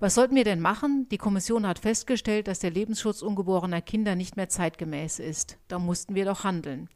was 0.00 0.16
sollten 0.16 0.34
wir 0.34 0.42
denn 0.42 0.60
machen? 0.60 1.08
Die 1.08 1.16
Kommission 1.16 1.64
hat 1.64 1.78
festgestellt, 1.78 2.48
dass 2.48 2.58
der 2.58 2.72
Lebensschutz 2.72 3.22
ungeborener 3.22 3.82
Kinder 3.82 4.16
nicht 4.16 4.36
mehr 4.36 4.48
zeitgemäß 4.48 5.20
ist. 5.20 5.58
Da 5.68 5.78
mussten 5.78 6.16
wir 6.16 6.24
doch 6.24 6.42
handeln. 6.42 6.88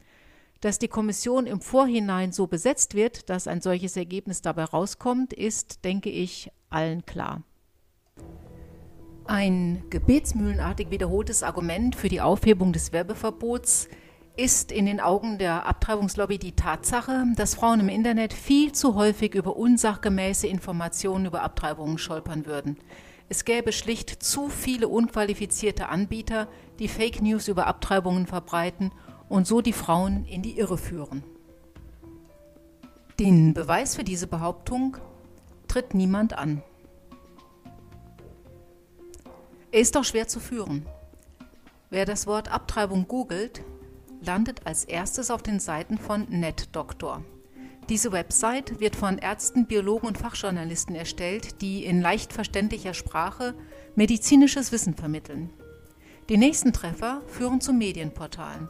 Dass 0.59 0.77
die 0.77 0.89
Kommission 0.89 1.47
im 1.47 1.61
Vorhinein 1.61 2.33
so 2.33 2.47
besetzt 2.47 2.95
wird, 2.95 3.29
dass 3.29 3.47
ein 3.47 3.61
solches 3.61 3.95
Ergebnis 3.95 4.41
dabei 4.41 4.65
rauskommt, 4.65 5.31
ist, 5.31 5.85
denke 5.85 6.09
ich, 6.09 6.51
allen 6.69 7.05
klar. 7.05 7.43
Ein 9.23 9.83
gebetsmühlenartig 9.89 10.89
wiederholtes 10.89 11.43
Argument 11.43 11.95
für 11.95 12.09
die 12.09 12.19
Aufhebung 12.19 12.73
des 12.73 12.91
Werbeverbots 12.91 13.87
ist 14.35 14.71
in 14.71 14.87
den 14.87 14.99
Augen 14.99 15.37
der 15.37 15.67
Abtreibungslobby 15.67 16.39
die 16.39 16.55
Tatsache, 16.55 17.25
dass 17.35 17.55
Frauen 17.55 17.81
im 17.81 17.89
Internet 17.89 18.33
viel 18.33 18.71
zu 18.71 18.95
häufig 18.95 19.35
über 19.35 19.55
unsachgemäße 19.55 20.47
Informationen 20.47 21.25
über 21.25 21.43
Abtreibungen 21.43 21.99
stolpern 21.99 22.45
würden. 22.45 22.77
Es 23.29 23.45
gäbe 23.45 23.71
schlicht 23.71 24.23
zu 24.23 24.49
viele 24.49 24.87
unqualifizierte 24.87 25.89
Anbieter, 25.89 26.47
die 26.79 26.87
Fake 26.87 27.21
News 27.21 27.47
über 27.47 27.67
Abtreibungen 27.67 28.25
verbreiten 28.25 28.91
und 29.29 29.47
so 29.47 29.61
die 29.61 29.73
Frauen 29.73 30.25
in 30.25 30.41
die 30.41 30.57
Irre 30.57 30.77
führen. 30.77 31.23
Den 33.19 33.53
Beweis 33.53 33.95
für 33.95 34.03
diese 34.03 34.27
Behauptung 34.27 34.97
tritt 35.67 35.93
niemand 35.93 36.37
an. 36.37 36.63
Er 39.71 39.79
ist 39.79 39.95
doch 39.95 40.03
schwer 40.03 40.27
zu 40.27 40.39
führen. 40.39 40.87
Wer 41.91 42.05
das 42.05 42.25
Wort 42.25 42.51
Abtreibung 42.51 43.07
googelt, 43.07 43.63
landet 44.25 44.65
als 44.65 44.83
erstes 44.85 45.29
auf 45.29 45.43
den 45.43 45.59
Seiten 45.59 45.97
von 45.97 46.27
NetDoktor. 46.29 47.23
Diese 47.89 48.11
Website 48.11 48.79
wird 48.79 48.95
von 48.95 49.17
Ärzten, 49.17 49.67
Biologen 49.67 50.07
und 50.07 50.17
Fachjournalisten 50.17 50.95
erstellt, 50.95 51.61
die 51.61 51.85
in 51.85 52.01
leicht 52.01 52.31
verständlicher 52.31 52.93
Sprache 52.93 53.53
medizinisches 53.95 54.71
Wissen 54.71 54.95
vermitteln. 54.95 55.49
Die 56.29 56.37
nächsten 56.37 56.71
Treffer 56.71 57.21
führen 57.27 57.59
zu 57.59 57.73
Medienportalen. 57.73 58.69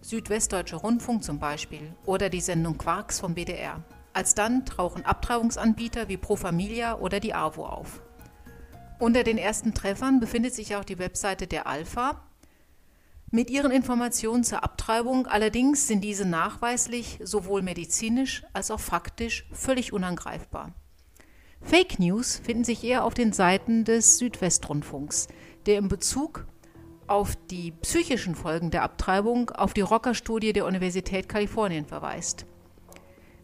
Südwestdeutscher 0.00 0.78
Rundfunk 0.78 1.22
zum 1.22 1.38
Beispiel 1.38 1.92
oder 2.06 2.30
die 2.30 2.40
Sendung 2.40 2.78
Quarks 2.78 3.20
vom 3.20 3.34
BDR. 3.34 3.82
Alsdann 4.14 4.64
tauchen 4.64 5.04
Abtreibungsanbieter 5.04 6.08
wie 6.08 6.16
Pro 6.16 6.36
Familia 6.36 6.98
oder 6.98 7.20
die 7.20 7.34
AWO 7.34 7.66
auf. 7.66 8.00
Unter 8.98 9.24
den 9.24 9.38
ersten 9.38 9.74
Treffern 9.74 10.20
befindet 10.20 10.54
sich 10.54 10.76
auch 10.76 10.84
die 10.84 10.98
Webseite 10.98 11.46
der 11.46 11.66
Alpha. 11.66 12.22
Mit 13.34 13.50
ihren 13.50 13.72
Informationen 13.72 14.44
zur 14.44 14.62
Abtreibung 14.62 15.26
allerdings 15.26 15.88
sind 15.88 16.02
diese 16.02 16.24
nachweislich 16.24 17.18
sowohl 17.20 17.62
medizinisch 17.62 18.44
als 18.52 18.70
auch 18.70 18.78
faktisch 18.78 19.44
völlig 19.50 19.92
unangreifbar. 19.92 20.72
Fake 21.60 21.98
News 21.98 22.40
finden 22.44 22.62
sich 22.62 22.84
eher 22.84 23.02
auf 23.04 23.12
den 23.12 23.32
Seiten 23.32 23.84
des 23.84 24.18
Südwestrundfunks, 24.18 25.26
der 25.66 25.78
im 25.78 25.88
Bezug 25.88 26.46
auf 27.08 27.34
die 27.50 27.72
psychischen 27.72 28.36
Folgen 28.36 28.70
der 28.70 28.84
Abtreibung 28.84 29.50
auf 29.50 29.74
die 29.74 29.80
Rocker-Studie 29.80 30.52
der 30.52 30.64
Universität 30.64 31.28
Kalifornien 31.28 31.86
verweist. 31.86 32.46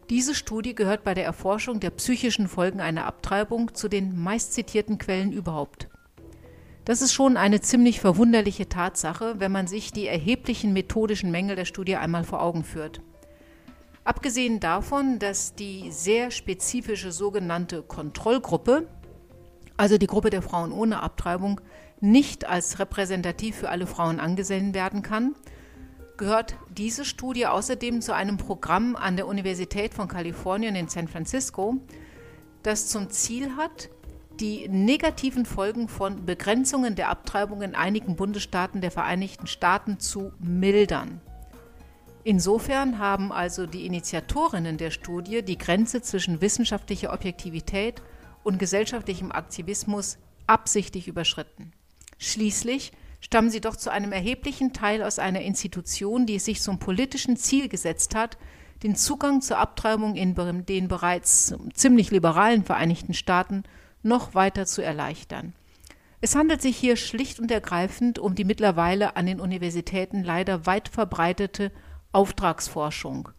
Diese 0.09 0.35
Studie 0.35 0.73
gehört 0.73 1.03
bei 1.03 1.15
der 1.15 1.25
Erforschung 1.25 1.81
der 1.81 1.89
psychischen 1.89 2.47
Folgen 2.47 2.79
einer 2.79 3.07
Abtreibung 3.07 3.73
zu 3.73 3.89
den 3.89 4.17
meistzitierten 4.17 4.99
Quellen 4.99 5.33
überhaupt. 5.33 5.89
Das 6.83 7.03
ist 7.03 7.13
schon 7.13 7.37
eine 7.37 7.61
ziemlich 7.61 7.99
verwunderliche 7.99 8.67
Tatsache, 8.67 9.35
wenn 9.37 9.51
man 9.51 9.67
sich 9.67 9.91
die 9.91 10.07
erheblichen 10.07 10.73
methodischen 10.73 11.29
Mängel 11.29 11.55
der 11.55 11.65
Studie 11.65 11.95
einmal 11.95 12.23
vor 12.23 12.41
Augen 12.41 12.63
führt. 12.63 13.01
Abgesehen 14.03 14.59
davon, 14.59 15.19
dass 15.19 15.53
die 15.53 15.91
sehr 15.91 16.31
spezifische 16.31 17.11
sogenannte 17.11 17.83
Kontrollgruppe, 17.83 18.87
also 19.77 19.99
die 19.99 20.07
Gruppe 20.07 20.31
der 20.31 20.41
Frauen 20.41 20.71
ohne 20.71 21.03
Abtreibung, 21.03 21.61
nicht 21.99 22.49
als 22.49 22.79
repräsentativ 22.79 23.57
für 23.57 23.69
alle 23.69 23.85
Frauen 23.85 24.19
angesehen 24.19 24.73
werden 24.73 25.03
kann, 25.03 25.35
gehört 26.17 26.55
diese 26.75 27.05
Studie 27.05 27.45
außerdem 27.45 28.01
zu 28.01 28.15
einem 28.15 28.37
Programm 28.37 28.95
an 28.95 29.17
der 29.17 29.27
Universität 29.27 29.93
von 29.93 30.07
Kalifornien 30.07 30.75
in 30.75 30.87
San 30.87 31.07
Francisco, 31.07 31.77
das 32.63 32.87
zum 32.87 33.11
Ziel 33.11 33.55
hat, 33.55 33.89
die 34.41 34.67
negativen 34.67 35.45
Folgen 35.45 35.87
von 35.87 36.25
Begrenzungen 36.25 36.95
der 36.95 37.09
Abtreibung 37.09 37.61
in 37.61 37.75
einigen 37.75 38.15
Bundesstaaten 38.15 38.81
der 38.81 38.89
Vereinigten 38.89 39.45
Staaten 39.45 39.99
zu 39.99 40.33
mildern. 40.39 41.21
Insofern 42.23 42.97
haben 42.97 43.31
also 43.31 43.67
die 43.67 43.85
Initiatorinnen 43.85 44.77
der 44.77 44.91
Studie 44.91 45.43
die 45.43 45.57
Grenze 45.57 46.01
zwischen 46.01 46.41
wissenschaftlicher 46.41 47.13
Objektivität 47.13 48.01
und 48.43 48.57
gesellschaftlichem 48.57 49.31
Aktivismus 49.31 50.17
absichtlich 50.47 51.07
überschritten. 51.07 51.71
Schließlich 52.17 52.91
stammen 53.19 53.51
sie 53.51 53.61
doch 53.61 53.75
zu 53.75 53.91
einem 53.91 54.11
erheblichen 54.11 54.73
Teil 54.73 55.03
aus 55.03 55.19
einer 55.19 55.41
Institution, 55.41 56.25
die 56.25 56.35
es 56.35 56.45
sich 56.45 56.61
zum 56.61 56.79
politischen 56.79 57.37
Ziel 57.37 57.69
gesetzt 57.69 58.15
hat, 58.15 58.37
den 58.81 58.95
Zugang 58.95 59.41
zur 59.41 59.59
Abtreibung 59.59 60.15
in 60.15 60.35
den 60.65 60.87
bereits 60.87 61.53
ziemlich 61.75 62.09
liberalen 62.09 62.63
Vereinigten 62.63 63.13
Staaten 63.13 63.63
noch 64.03 64.33
weiter 64.33 64.65
zu 64.65 64.81
erleichtern. 64.81 65.53
Es 66.21 66.35
handelt 66.35 66.61
sich 66.61 66.77
hier 66.77 66.97
schlicht 66.97 67.39
und 67.39 67.49
ergreifend 67.49 68.19
um 68.19 68.35
die 68.35 68.43
mittlerweile 68.43 69.15
an 69.15 69.25
den 69.25 69.39
Universitäten 69.39 70.23
leider 70.23 70.65
weit 70.65 70.87
verbreitete 70.87 71.71
Auftragsforschung. 72.11 73.29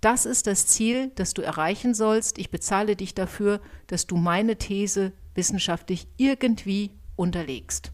Das 0.00 0.24
ist 0.24 0.46
das 0.46 0.66
Ziel, 0.66 1.10
das 1.16 1.34
du 1.34 1.42
erreichen 1.42 1.94
sollst. 1.94 2.38
Ich 2.38 2.50
bezahle 2.50 2.94
dich 2.94 3.14
dafür, 3.14 3.60
dass 3.88 4.06
du 4.06 4.16
meine 4.16 4.56
These 4.56 5.12
wissenschaftlich 5.34 6.06
irgendwie 6.16 6.92
unterlegst. 7.16 7.92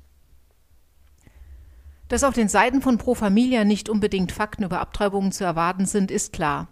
Dass 2.09 2.24
auf 2.24 2.35
den 2.35 2.48
Seiten 2.48 2.83
von 2.83 2.98
Pro 2.98 3.14
Familia 3.14 3.64
nicht 3.64 3.88
unbedingt 3.88 4.33
Fakten 4.33 4.64
über 4.64 4.81
Abtreibungen 4.81 5.33
zu 5.33 5.44
erwarten 5.44 5.87
sind, 5.87 6.11
ist 6.11 6.35
klar. 6.35 6.68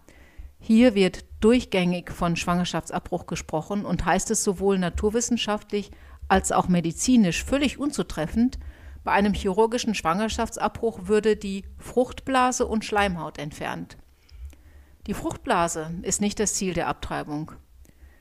Hier 0.59 0.93
wird 0.93 1.25
durchgängig 1.41 2.11
von 2.11 2.35
Schwangerschaftsabbruch 2.35 3.25
gesprochen 3.25 3.85
und 3.85 4.05
heißt 4.05 4.31
es 4.31 4.43
sowohl 4.43 4.79
naturwissenschaftlich 4.79 5.91
als 6.27 6.51
auch 6.51 6.69
medizinisch 6.69 7.43
völlig 7.43 7.77
unzutreffend, 7.77 8.57
bei 9.03 9.11
einem 9.11 9.33
chirurgischen 9.33 9.95
Schwangerschaftsabbruch 9.95 11.07
würde 11.07 11.35
die 11.35 11.65
Fruchtblase 11.77 12.67
und 12.67 12.85
Schleimhaut 12.85 13.39
entfernt. 13.39 13.97
Die 15.07 15.15
Fruchtblase 15.15 15.91
ist 16.03 16.21
nicht 16.21 16.39
das 16.39 16.53
Ziel 16.53 16.73
der 16.73 16.87
Abtreibung. 16.87 17.51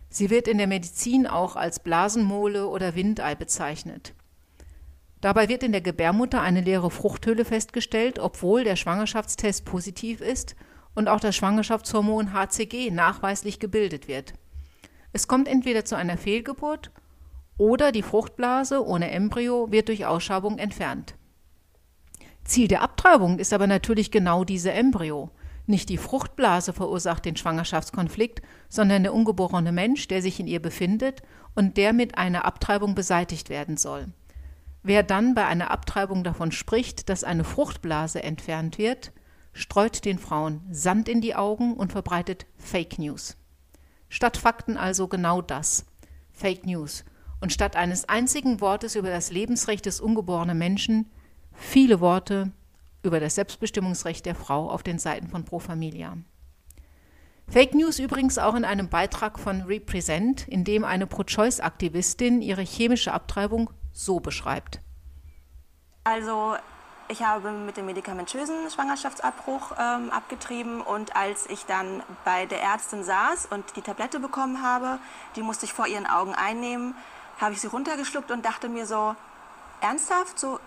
Sie 0.08 0.30
wird 0.30 0.48
in 0.48 0.58
der 0.58 0.66
Medizin 0.66 1.26
auch 1.26 1.54
als 1.54 1.80
Blasenmole 1.80 2.66
oder 2.66 2.94
Windei 2.94 3.34
bezeichnet. 3.34 4.14
Dabei 5.20 5.50
wird 5.50 5.62
in 5.62 5.72
der 5.72 5.82
Gebärmutter 5.82 6.40
eine 6.40 6.62
leere 6.62 6.90
Fruchthöhle 6.90 7.44
festgestellt, 7.44 8.18
obwohl 8.18 8.64
der 8.64 8.76
Schwangerschaftstest 8.76 9.66
positiv 9.66 10.22
ist 10.22 10.56
und 10.94 11.08
auch 11.08 11.20
das 11.20 11.36
Schwangerschaftshormon 11.36 12.32
HCG 12.32 12.90
nachweislich 12.90 13.58
gebildet 13.58 14.08
wird. 14.08 14.34
Es 15.12 15.28
kommt 15.28 15.48
entweder 15.48 15.84
zu 15.84 15.96
einer 15.96 16.16
Fehlgeburt 16.16 16.90
oder 17.56 17.92
die 17.92 18.02
Fruchtblase 18.02 18.84
ohne 18.86 19.10
Embryo 19.10 19.70
wird 19.70 19.88
durch 19.88 20.06
Ausschabung 20.06 20.58
entfernt. 20.58 21.14
Ziel 22.44 22.68
der 22.68 22.82
Abtreibung 22.82 23.38
ist 23.38 23.52
aber 23.52 23.66
natürlich 23.66 24.10
genau 24.10 24.44
diese 24.44 24.72
Embryo. 24.72 25.30
Nicht 25.66 25.88
die 25.88 25.98
Fruchtblase 25.98 26.72
verursacht 26.72 27.24
den 27.24 27.36
Schwangerschaftskonflikt, 27.36 28.42
sondern 28.68 29.02
der 29.02 29.14
ungeborene 29.14 29.72
Mensch, 29.72 30.08
der 30.08 30.22
sich 30.22 30.40
in 30.40 30.46
ihr 30.46 30.60
befindet 30.60 31.22
und 31.54 31.76
der 31.76 31.92
mit 31.92 32.18
einer 32.18 32.44
Abtreibung 32.44 32.94
beseitigt 32.94 33.50
werden 33.50 33.76
soll. 33.76 34.08
Wer 34.82 35.02
dann 35.02 35.34
bei 35.34 35.46
einer 35.46 35.70
Abtreibung 35.70 36.24
davon 36.24 36.52
spricht, 36.52 37.08
dass 37.08 37.22
eine 37.22 37.44
Fruchtblase 37.44 38.22
entfernt 38.22 38.78
wird, 38.78 39.12
streut 39.52 40.04
den 40.04 40.18
Frauen 40.18 40.60
Sand 40.70 41.08
in 41.08 41.20
die 41.20 41.34
Augen 41.34 41.74
und 41.74 41.92
verbreitet 41.92 42.46
Fake 42.56 42.98
News. 42.98 43.36
Statt 44.08 44.36
Fakten 44.36 44.76
also 44.76 45.08
genau 45.08 45.40
das, 45.42 45.86
Fake 46.32 46.66
News. 46.66 47.04
Und 47.40 47.52
statt 47.52 47.76
eines 47.76 48.08
einzigen 48.08 48.60
Wortes 48.60 48.96
über 48.96 49.08
das 49.08 49.30
Lebensrecht 49.30 49.86
des 49.86 50.00
ungeborenen 50.00 50.58
Menschen 50.58 51.10
viele 51.52 52.00
Worte 52.00 52.52
über 53.02 53.20
das 53.20 53.34
Selbstbestimmungsrecht 53.36 54.26
der 54.26 54.34
Frau 54.34 54.70
auf 54.70 54.82
den 54.82 54.98
Seiten 54.98 55.28
von 55.28 55.44
Pro 55.44 55.58
Familia. 55.58 56.16
Fake 57.48 57.74
News 57.74 57.98
übrigens 57.98 58.38
auch 58.38 58.54
in 58.54 58.64
einem 58.64 58.88
Beitrag 58.88 59.38
von 59.38 59.62
Represent, 59.62 60.46
in 60.46 60.64
dem 60.64 60.84
eine 60.84 61.06
Pro-Choice-Aktivistin 61.06 62.42
ihre 62.42 62.62
chemische 62.62 63.12
Abtreibung 63.12 63.70
so 63.92 64.20
beschreibt. 64.20 64.80
Also 66.04 66.54
ich 67.10 67.22
habe 67.22 67.50
mit 67.50 67.76
dem 67.76 67.86
medikamentösen 67.86 68.70
Schwangerschaftsabbruch 68.70 69.72
ähm, 69.78 70.10
abgetrieben 70.10 70.80
und 70.80 71.16
als 71.16 71.46
ich 71.50 71.66
dann 71.66 72.02
bei 72.24 72.46
der 72.46 72.62
Ärztin 72.62 73.02
saß 73.02 73.46
und 73.50 73.64
die 73.76 73.82
Tablette 73.82 74.20
bekommen 74.20 74.62
habe, 74.62 74.98
die 75.34 75.42
musste 75.42 75.66
ich 75.66 75.72
vor 75.72 75.88
ihren 75.88 76.06
Augen 76.06 76.34
einnehmen, 76.34 76.94
habe 77.40 77.54
ich 77.54 77.60
sie 77.60 77.66
runtergeschluckt 77.66 78.30
und 78.30 78.44
dachte 78.44 78.68
mir 78.68 78.86
so, 78.86 79.16
ernsthaft, 79.80 80.38
so, 80.38 80.60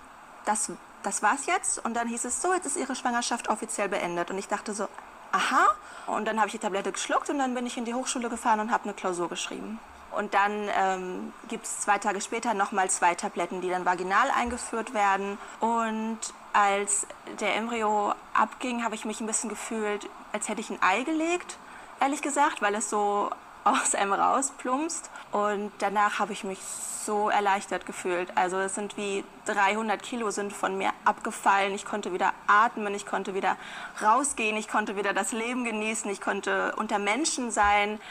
das, 0.46 0.72
das 1.04 1.24
war's 1.24 1.46
jetzt? 1.46 1.84
Und 1.86 1.94
dann 1.94 2.08
hieß 2.08 2.26
es 2.26 2.42
so, 2.42 2.54
jetzt 2.54 2.66
ist 2.66 2.78
ihre 2.78 2.96
Schwangerschaft 2.96 3.48
offiziell 3.48 3.88
beendet. 3.88 4.30
Und 4.30 4.38
ich 4.38 4.48
dachte 4.48 4.74
so, 4.74 4.88
aha. 5.32 5.68
Und 6.08 6.26
dann 6.26 6.38
habe 6.38 6.48
ich 6.48 6.54
die 6.54 6.60
Tablette 6.60 6.92
geschluckt 6.92 7.30
und 7.30 7.38
dann 7.38 7.54
bin 7.54 7.66
ich 7.66 7.78
in 7.78 7.86
die 7.86 7.94
Hochschule 7.94 8.30
gefahren 8.30 8.60
und 8.60 8.72
habe 8.72 8.84
eine 8.86 8.94
Klausur 8.94 9.30
geschrieben. 9.30 9.80
Und 10.18 10.34
dann 10.34 10.70
ähm, 10.78 11.34
gibt 11.48 11.66
es 11.66 11.80
zwei 11.80 11.98
Tage 11.98 12.22
später 12.22 12.54
nochmal 12.54 12.90
zwei 12.90 13.16
Tabletten, 13.16 13.62
die 13.62 13.70
dann 13.70 13.86
vaginal 13.86 14.30
eingeführt 14.32 14.94
werden. 14.94 15.38
Und 15.60 16.20
als 16.54 17.08
der 17.40 17.56
Embryo 17.56 18.14
abging, 18.34 18.84
habe 18.84 18.96
ich 18.96 19.06
mich 19.06 19.22
ein 19.22 19.28
bisschen 19.28 19.50
gefühlt 19.50 20.10
als 20.34 20.50
hätte 20.50 20.60
ich 20.60 20.70
ein 20.70 20.82
Ei 20.82 21.04
gelegt, 21.04 21.58
ehrlich 22.02 22.22
gesagt, 22.22 22.62
weil 22.62 22.76
es 22.76 22.90
so 22.90 23.30
aus 23.64 23.96
einem 23.96 24.12
rausplumpst. 24.12 25.10
Und 25.32 25.72
danach 25.80 26.20
habe 26.20 26.34
ich 26.34 26.44
mich 26.44 26.60
so 26.60 27.30
erleichtert 27.30 27.86
gefühlt. 27.86 28.36
Also 28.36 28.58
es 28.58 28.76
sind 28.76 28.98
wie 28.98 29.24
300 29.46 30.02
Kilo 30.02 30.32
sind 30.32 30.52
von 30.52 30.78
mir 30.78 30.90
abgefallen. 31.06 31.74
Ich 31.74 31.86
konnte 31.86 32.12
wieder 32.14 32.34
atmen, 32.48 32.94
ich 32.94 33.06
konnte 33.06 33.34
wieder 33.34 33.56
rausgehen, 34.02 34.58
ich 34.58 34.68
konnte 34.68 34.98
wieder 34.98 35.14
das 35.14 35.32
Leben 35.32 35.64
genießen, 35.64 36.10
ich 36.12 36.20
konnte 36.20 36.74
unter 36.76 37.00
Menschen 37.00 37.52
sein. 37.52 38.02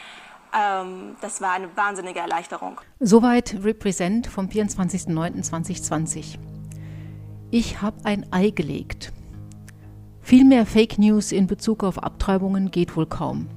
Ähm, 0.55 1.17
das 1.21 1.41
war 1.41 1.53
eine 1.53 1.75
wahnsinnige 1.77 2.21
Erleichterung. 2.21 2.81
Soweit 3.01 3.57
Represent 3.63 4.27
vom 4.27 4.47
24.09.2020. 4.49 6.39
Ich 7.51 7.81
habe 7.81 8.05
ein 8.05 8.27
Ei 8.33 8.51
gelegt. 8.51 9.13
Viel 10.21 10.45
mehr 10.45 10.67
Fake 10.67 10.99
News 10.99 11.33
in 11.33 11.47
Bezug 11.47 11.83
auf 11.83 12.03
Abtreibungen 12.03 12.71
geht 12.71 12.97
wohl 12.97 13.07
kaum. 13.07 13.49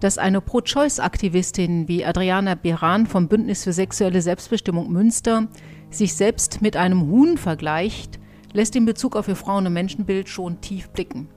Dass 0.00 0.18
eine 0.18 0.40
Pro-Choice-Aktivistin 0.40 1.88
wie 1.88 2.04
Adriana 2.04 2.56
Beran 2.56 3.06
vom 3.06 3.28
Bündnis 3.28 3.64
für 3.64 3.72
sexuelle 3.72 4.20
Selbstbestimmung 4.20 4.90
Münster 4.90 5.48
sich 5.90 6.14
selbst 6.14 6.62
mit 6.62 6.76
einem 6.76 7.08
Huhn 7.08 7.38
vergleicht, 7.38 8.18
lässt 8.52 8.76
in 8.76 8.84
Bezug 8.84 9.16
auf 9.16 9.28
ihr 9.28 9.36
Frauen- 9.36 9.66
und 9.66 9.72
Menschenbild 9.72 10.28
schon 10.28 10.60
tief 10.60 10.90
blicken. 10.90 11.28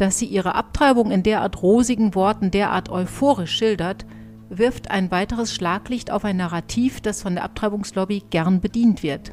Dass 0.00 0.18
sie 0.18 0.24
ihre 0.24 0.54
Abtreibung 0.54 1.10
in 1.10 1.22
derart 1.22 1.62
rosigen 1.62 2.14
Worten 2.14 2.50
derart 2.50 2.88
euphorisch 2.88 3.54
schildert, 3.54 4.06
wirft 4.48 4.90
ein 4.90 5.10
weiteres 5.10 5.52
Schlaglicht 5.52 6.10
auf 6.10 6.24
ein 6.24 6.38
Narrativ, 6.38 7.02
das 7.02 7.20
von 7.20 7.34
der 7.34 7.44
Abtreibungslobby 7.44 8.22
gern 8.30 8.62
bedient 8.62 9.02
wird. 9.02 9.32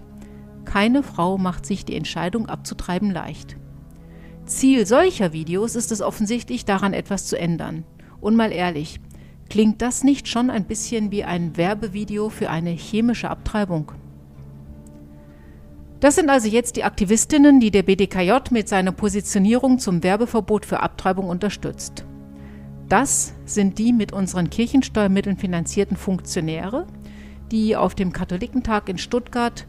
Keine 0.65 1.03
Frau 1.03 1.38
macht 1.38 1.65
sich 1.65 1.86
die 1.86 1.95
Entscheidung 1.95 2.47
abzutreiben 2.47 3.12
leicht. 3.12 3.56
Ziel 4.45 4.86
solcher 4.86 5.32
Videos 5.32 5.75
ist 5.75 5.93
es 5.93 6.01
offensichtlich, 6.01 6.65
daran 6.65 6.91
etwas 6.91 7.27
zu 7.27 7.39
ändern. 7.39 7.86
Und 8.19 8.36
mal 8.36 8.51
ehrlich, 8.51 8.99
klingt 9.49 9.82
das 9.82 10.03
nicht 10.03 10.27
schon 10.27 10.49
ein 10.49 10.65
bisschen 10.65 11.12
wie 11.12 11.23
ein 11.23 11.56
Werbevideo 11.56 12.27
für 12.27 12.49
eine 12.49 12.71
chemische 12.71 13.30
Abtreibung? 13.30 13.93
Das 15.99 16.15
sind 16.15 16.29
also 16.29 16.47
jetzt 16.47 16.75
die 16.75 16.83
Aktivistinnen, 16.83 17.60
die 17.60 17.71
der 17.71 17.83
BDKJ 17.83 18.51
mit 18.51 18.69
seiner 18.69 18.91
Positionierung 18.91 19.79
zum 19.79 20.03
Werbeverbot 20.03 20.65
für 20.65 20.81
Abtreibung 20.81 21.27
unterstützt. 21.27 22.05
Das 22.88 23.33
sind 23.45 23.79
die 23.79 23.93
mit 23.93 24.13
unseren 24.13 24.49
Kirchensteuermitteln 24.49 25.38
finanzierten 25.38 25.97
Funktionäre, 25.97 26.86
die 27.51 27.75
auf 27.75 27.95
dem 27.95 28.13
Katholikentag 28.13 28.89
in 28.89 28.97
Stuttgart 28.97 29.65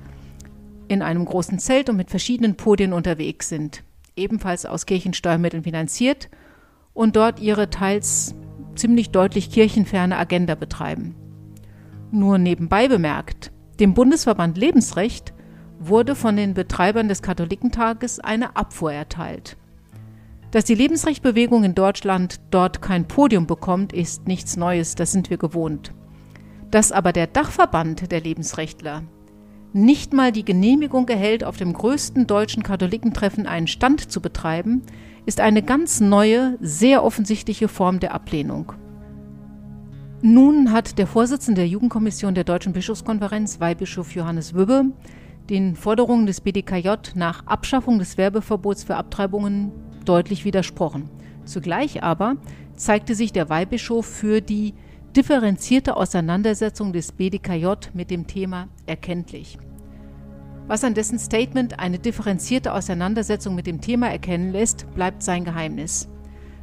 in 0.86 1.02
einem 1.02 1.24
großen 1.24 1.58
Zelt 1.58 1.88
und 1.88 1.96
mit 1.96 2.10
verschiedenen 2.10 2.56
Podien 2.56 2.92
unterwegs 2.92 3.48
sind, 3.48 3.82
ebenfalls 4.14 4.66
aus 4.66 4.86
Kirchensteuermitteln 4.86 5.62
finanziert 5.62 6.28
und 6.92 7.16
dort 7.16 7.40
ihre 7.40 7.70
teils 7.70 8.34
ziemlich 8.74 9.10
deutlich 9.10 9.50
kirchenferne 9.50 10.16
Agenda 10.16 10.54
betreiben. 10.54 11.14
Nur 12.10 12.38
nebenbei 12.38 12.88
bemerkt, 12.88 13.50
dem 13.80 13.94
Bundesverband 13.94 14.56
Lebensrecht 14.56 15.34
wurde 15.78 16.14
von 16.14 16.36
den 16.36 16.54
Betreibern 16.54 17.08
des 17.08 17.22
Katholikentages 17.22 18.20
eine 18.20 18.56
Abfuhr 18.56 18.92
erteilt. 18.92 19.56
Dass 20.50 20.64
die 20.64 20.74
Lebensrechtbewegung 20.74 21.62
in 21.64 21.74
Deutschland 21.74 22.40
dort 22.50 22.80
kein 22.80 23.06
Podium 23.06 23.46
bekommt, 23.46 23.92
ist 23.92 24.26
nichts 24.26 24.56
Neues, 24.56 24.94
das 24.94 25.12
sind 25.12 25.28
wir 25.28 25.36
gewohnt. 25.36 25.92
Dass 26.70 26.90
aber 26.90 27.12
der 27.12 27.26
Dachverband 27.26 28.10
der 28.10 28.20
Lebensrechtler 28.20 29.02
nicht 29.74 30.14
mal 30.14 30.32
die 30.32 30.44
Genehmigung 30.44 31.06
erhält, 31.08 31.44
auf 31.44 31.58
dem 31.58 31.74
größten 31.74 32.26
deutschen 32.26 32.62
Katholikentreffen 32.62 33.46
einen 33.46 33.66
Stand 33.66 34.10
zu 34.10 34.22
betreiben, 34.22 34.82
ist 35.26 35.40
eine 35.40 35.62
ganz 35.62 36.00
neue, 36.00 36.56
sehr 36.60 37.04
offensichtliche 37.04 37.68
Form 37.68 38.00
der 38.00 38.14
Ablehnung. 38.14 38.72
Nun 40.22 40.72
hat 40.72 40.98
der 40.98 41.06
Vorsitzende 41.06 41.60
der 41.60 41.68
Jugendkommission 41.68 42.34
der 42.34 42.44
Deutschen 42.44 42.72
Bischofskonferenz, 42.72 43.60
Weihbischof 43.60 44.14
Johannes 44.14 44.54
Wübbe, 44.54 44.86
den 45.50 45.76
Forderungen 45.76 46.26
des 46.26 46.40
BDKJ 46.40 47.14
nach 47.14 47.46
Abschaffung 47.46 47.98
des 47.98 48.18
Werbeverbots 48.18 48.84
für 48.84 48.96
Abtreibungen 48.96 49.72
deutlich 50.04 50.44
widersprochen. 50.44 51.08
Zugleich 51.44 52.02
aber 52.02 52.36
zeigte 52.76 53.14
sich 53.14 53.32
der 53.32 53.48
Weihbischof 53.48 54.06
für 54.06 54.40
die 54.40 54.74
differenzierte 55.16 55.96
Auseinandersetzung 55.96 56.92
des 56.92 57.12
BDKJ 57.12 57.90
mit 57.94 58.10
dem 58.10 58.26
Thema 58.26 58.68
erkenntlich. 58.86 59.58
Was 60.66 60.84
an 60.84 60.92
dessen 60.92 61.18
Statement 61.18 61.78
eine 61.80 61.98
differenzierte 61.98 62.74
Auseinandersetzung 62.74 63.54
mit 63.54 63.66
dem 63.66 63.80
Thema 63.80 64.10
erkennen 64.10 64.52
lässt, 64.52 64.86
bleibt 64.94 65.22
sein 65.22 65.44
Geheimnis. 65.44 66.08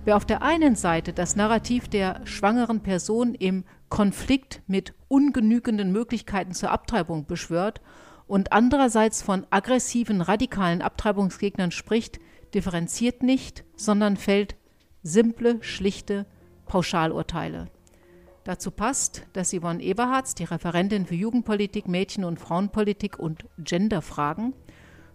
Wer 0.04 0.15
auf 0.15 0.26
der 0.26 0.43
einen 0.43 0.76
Seite 0.76 1.12
das 1.12 1.36
Narrativ 1.36 1.88
der 1.88 2.21
schwangeren 2.26 2.82
Person 2.82 3.34
im 3.34 3.63
Konflikt 3.89 4.62
mit 4.67 4.93
ungenügenden 5.08 5.91
Möglichkeiten 5.91 6.54
zur 6.54 6.69
Abtreibung 6.69 7.26
beschwört 7.26 7.82
und 8.27 8.51
andererseits 8.51 9.21
von 9.21 9.45
aggressiven, 9.49 10.21
radikalen 10.21 10.81
Abtreibungsgegnern 10.81 11.71
spricht, 11.71 12.19
differenziert 12.53 13.23
nicht, 13.23 13.63
sondern 13.75 14.17
fällt 14.17 14.55
simple, 15.03 15.61
schlichte 15.61 16.25
Pauschalurteile. 16.65 17.67
Dazu 18.43 18.71
passt, 18.71 19.23
dass 19.33 19.53
Yvonne 19.53 19.81
Eberhardt, 19.81 20.38
die 20.39 20.43
Referentin 20.43 21.05
für 21.05 21.15
Jugendpolitik, 21.15 21.88
Mädchen- 21.88 22.25
und 22.25 22.39
Frauenpolitik 22.39 23.17
und 23.17 23.45
Genderfragen, 23.57 24.53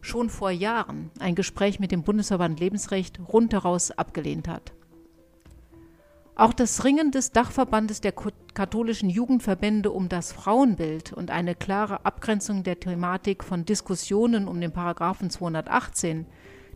schon 0.00 0.30
vor 0.30 0.50
Jahren 0.50 1.10
ein 1.20 1.34
Gespräch 1.34 1.78
mit 1.78 1.92
dem 1.92 2.02
Bundesverband 2.02 2.58
Lebensrecht 2.58 3.20
rundheraus 3.20 3.90
abgelehnt 3.92 4.48
hat. 4.48 4.72
Auch 6.40 6.54
das 6.54 6.84
Ringen 6.84 7.10
des 7.10 7.32
Dachverbandes 7.32 8.00
der 8.00 8.14
katholischen 8.54 9.10
Jugendverbände 9.10 9.90
um 9.90 10.08
das 10.08 10.32
Frauenbild 10.32 11.12
und 11.12 11.30
eine 11.30 11.54
klare 11.54 12.06
Abgrenzung 12.06 12.62
der 12.62 12.80
Thematik 12.80 13.44
von 13.44 13.66
Diskussionen 13.66 14.48
um 14.48 14.58
den 14.58 14.72
Paragraphen 14.72 15.28
218, 15.28 16.24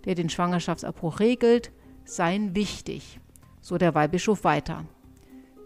der 0.04 0.16
den 0.16 0.28
Schwangerschaftsabbruch 0.28 1.18
regelt, 1.18 1.72
seien 2.04 2.54
wichtig, 2.54 3.20
so 3.62 3.78
der 3.78 3.94
Weihbischof 3.94 4.44
weiter. 4.44 4.84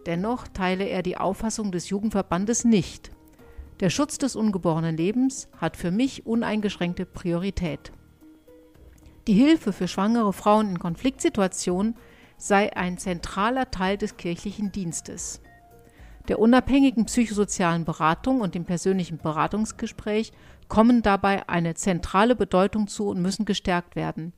Dennoch 0.07 0.47
teile 0.47 0.85
er 0.85 1.03
die 1.03 1.17
Auffassung 1.17 1.73
des 1.73 1.89
Jugendverbandes 1.89 2.65
nicht. 2.65 3.11
Der 3.81 3.91
Schutz 3.91 4.17
des 4.17 4.37
ungeborenen 4.37 4.97
Lebens 4.97 5.49
hat 5.57 5.77
für 5.77 5.91
mich 5.91 6.25
uneingeschränkte 6.25 7.05
Priorität. 7.05 7.91
Die 9.27 9.35
Hilfe 9.35 9.73
für 9.73 9.89
schwangere 9.89 10.33
Frauen 10.33 10.69
in 10.69 10.79
Konfliktsituationen 10.79 11.97
sei 12.39 12.75
ein 12.77 12.97
zentraler 12.97 13.71
Teil 13.71 13.99
des 13.99 14.17
kirchlichen 14.17 14.73
Dienstes. 14.73 15.43
Der 16.29 16.39
unabhängigen 16.39 17.07
psychosozialen 17.07 17.85
Beratung 17.85 18.41
und 18.41 18.55
dem 18.55 18.65
persönlichen 18.65 19.19
Beratungsgespräch 19.19 20.33
kommen 20.69 21.03
dabei 21.03 21.49
eine 21.49 21.75
zentrale 21.75 22.37
Bedeutung 22.37 22.87
zu 22.87 23.09
und 23.09 23.21
müssen 23.21 23.45
gestärkt 23.45 23.97
werden, 23.97 24.33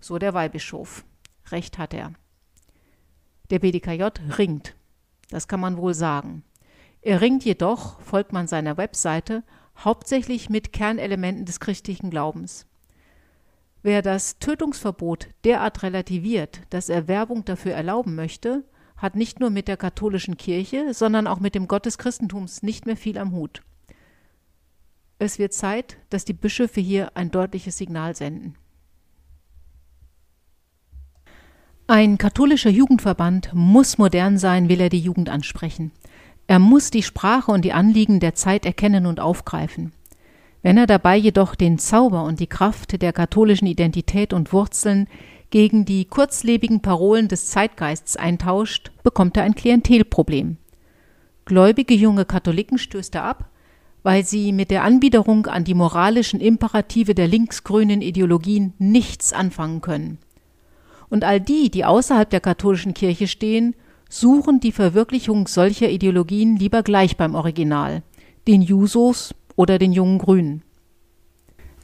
so 0.00 0.18
der 0.18 0.34
Weihbischof. 0.34 1.04
Recht 1.50 1.78
hat 1.78 1.94
er. 1.94 2.12
Der 3.50 3.58
BDKJ 3.58 4.04
ringt, 4.38 4.76
das 5.30 5.48
kann 5.48 5.60
man 5.60 5.76
wohl 5.76 5.94
sagen. 5.94 6.44
Er 7.00 7.20
ringt 7.20 7.44
jedoch, 7.44 8.00
folgt 8.00 8.32
man 8.32 8.46
seiner 8.46 8.76
Webseite, 8.76 9.42
hauptsächlich 9.78 10.50
mit 10.50 10.72
Kernelementen 10.72 11.46
des 11.46 11.58
christlichen 11.58 12.10
Glaubens. 12.10 12.66
Wer 13.82 14.02
das 14.02 14.38
Tötungsverbot 14.38 15.28
derart 15.44 15.82
relativiert, 15.82 16.60
dass 16.70 16.88
er 16.88 17.08
Werbung 17.08 17.44
dafür 17.44 17.72
erlauben 17.72 18.14
möchte, 18.14 18.64
hat 18.96 19.16
nicht 19.16 19.40
nur 19.40 19.48
mit 19.48 19.68
der 19.68 19.78
katholischen 19.78 20.36
Kirche, 20.36 20.92
sondern 20.92 21.26
auch 21.26 21.40
mit 21.40 21.54
dem 21.54 21.66
Gott 21.66 21.86
des 21.86 21.96
Christentums 21.96 22.62
nicht 22.62 22.84
mehr 22.84 22.96
viel 22.96 23.16
am 23.16 23.32
Hut. 23.32 23.62
Es 25.18 25.38
wird 25.38 25.54
Zeit, 25.54 25.96
dass 26.10 26.26
die 26.26 26.34
Bischöfe 26.34 26.80
hier 26.80 27.16
ein 27.16 27.30
deutliches 27.30 27.78
Signal 27.78 28.14
senden. 28.14 28.56
Ein 31.86 32.18
katholischer 32.18 32.70
Jugendverband 32.70 33.50
muss 33.52 33.98
modern 33.98 34.38
sein, 34.38 34.68
will 34.68 34.80
er 34.80 34.90
die 34.90 35.00
Jugend 35.00 35.28
ansprechen. 35.28 35.90
Er 36.46 36.58
muss 36.58 36.90
die 36.90 37.02
Sprache 37.02 37.50
und 37.50 37.64
die 37.64 37.72
Anliegen 37.72 38.20
der 38.20 38.34
Zeit 38.34 38.64
erkennen 38.64 39.06
und 39.06 39.20
aufgreifen. 39.20 39.92
Wenn 40.62 40.76
er 40.76 40.86
dabei 40.86 41.16
jedoch 41.16 41.54
den 41.54 41.78
Zauber 41.78 42.24
und 42.24 42.40
die 42.40 42.46
Kraft 42.46 43.00
der 43.00 43.12
katholischen 43.12 43.66
Identität 43.66 44.32
und 44.32 44.52
Wurzeln 44.52 45.08
gegen 45.48 45.84
die 45.84 46.04
kurzlebigen 46.04 46.80
Parolen 46.80 47.28
des 47.28 47.46
Zeitgeists 47.46 48.16
eintauscht, 48.16 48.92
bekommt 49.02 49.36
er 49.36 49.44
ein 49.44 49.54
Klientelproblem. 49.54 50.58
Gläubige 51.44 51.94
junge 51.94 52.24
Katholiken 52.24 52.78
stößt 52.78 53.14
er 53.16 53.24
ab, 53.24 53.50
weil 54.02 54.24
sie 54.24 54.52
mit 54.52 54.70
der 54.70 54.84
Anbiederung 54.84 55.46
an 55.46 55.64
die 55.64 55.74
moralischen 55.74 56.40
Imperative 56.40 57.14
der 57.14 57.26
linksgrünen 57.26 58.02
Ideologien 58.02 58.74
nichts 58.78 59.32
anfangen 59.32 59.80
können. 59.80 60.18
Und 61.08 61.24
all 61.24 61.40
die, 61.40 61.70
die 61.70 61.84
außerhalb 61.84 62.30
der 62.30 62.40
katholischen 62.40 62.94
Kirche 62.94 63.26
stehen, 63.26 63.74
suchen 64.08 64.60
die 64.60 64.72
Verwirklichung 64.72 65.48
solcher 65.48 65.88
Ideologien 65.88 66.56
lieber 66.56 66.82
gleich 66.82 67.16
beim 67.16 67.34
Original, 67.34 68.02
den 68.46 68.62
Jusos 68.62 69.34
oder 69.60 69.78
den 69.78 69.92
jungen 69.92 70.16
Grünen. 70.16 70.62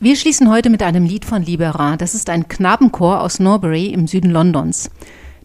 Wir 0.01 0.17
schließen 0.17 0.51
heute 0.51 0.71
mit 0.71 0.83
einem 0.83 1.05
Lied 1.05 1.27
von 1.27 1.43
Libera. 1.43 1.99
Das 1.99 2.15
ist 2.15 2.31
ein 2.31 2.49
Knabenchor 2.49 3.21
aus 3.21 3.39
Norbury 3.39 3.89
im 3.89 4.07
Süden 4.07 4.31
Londons. 4.31 4.91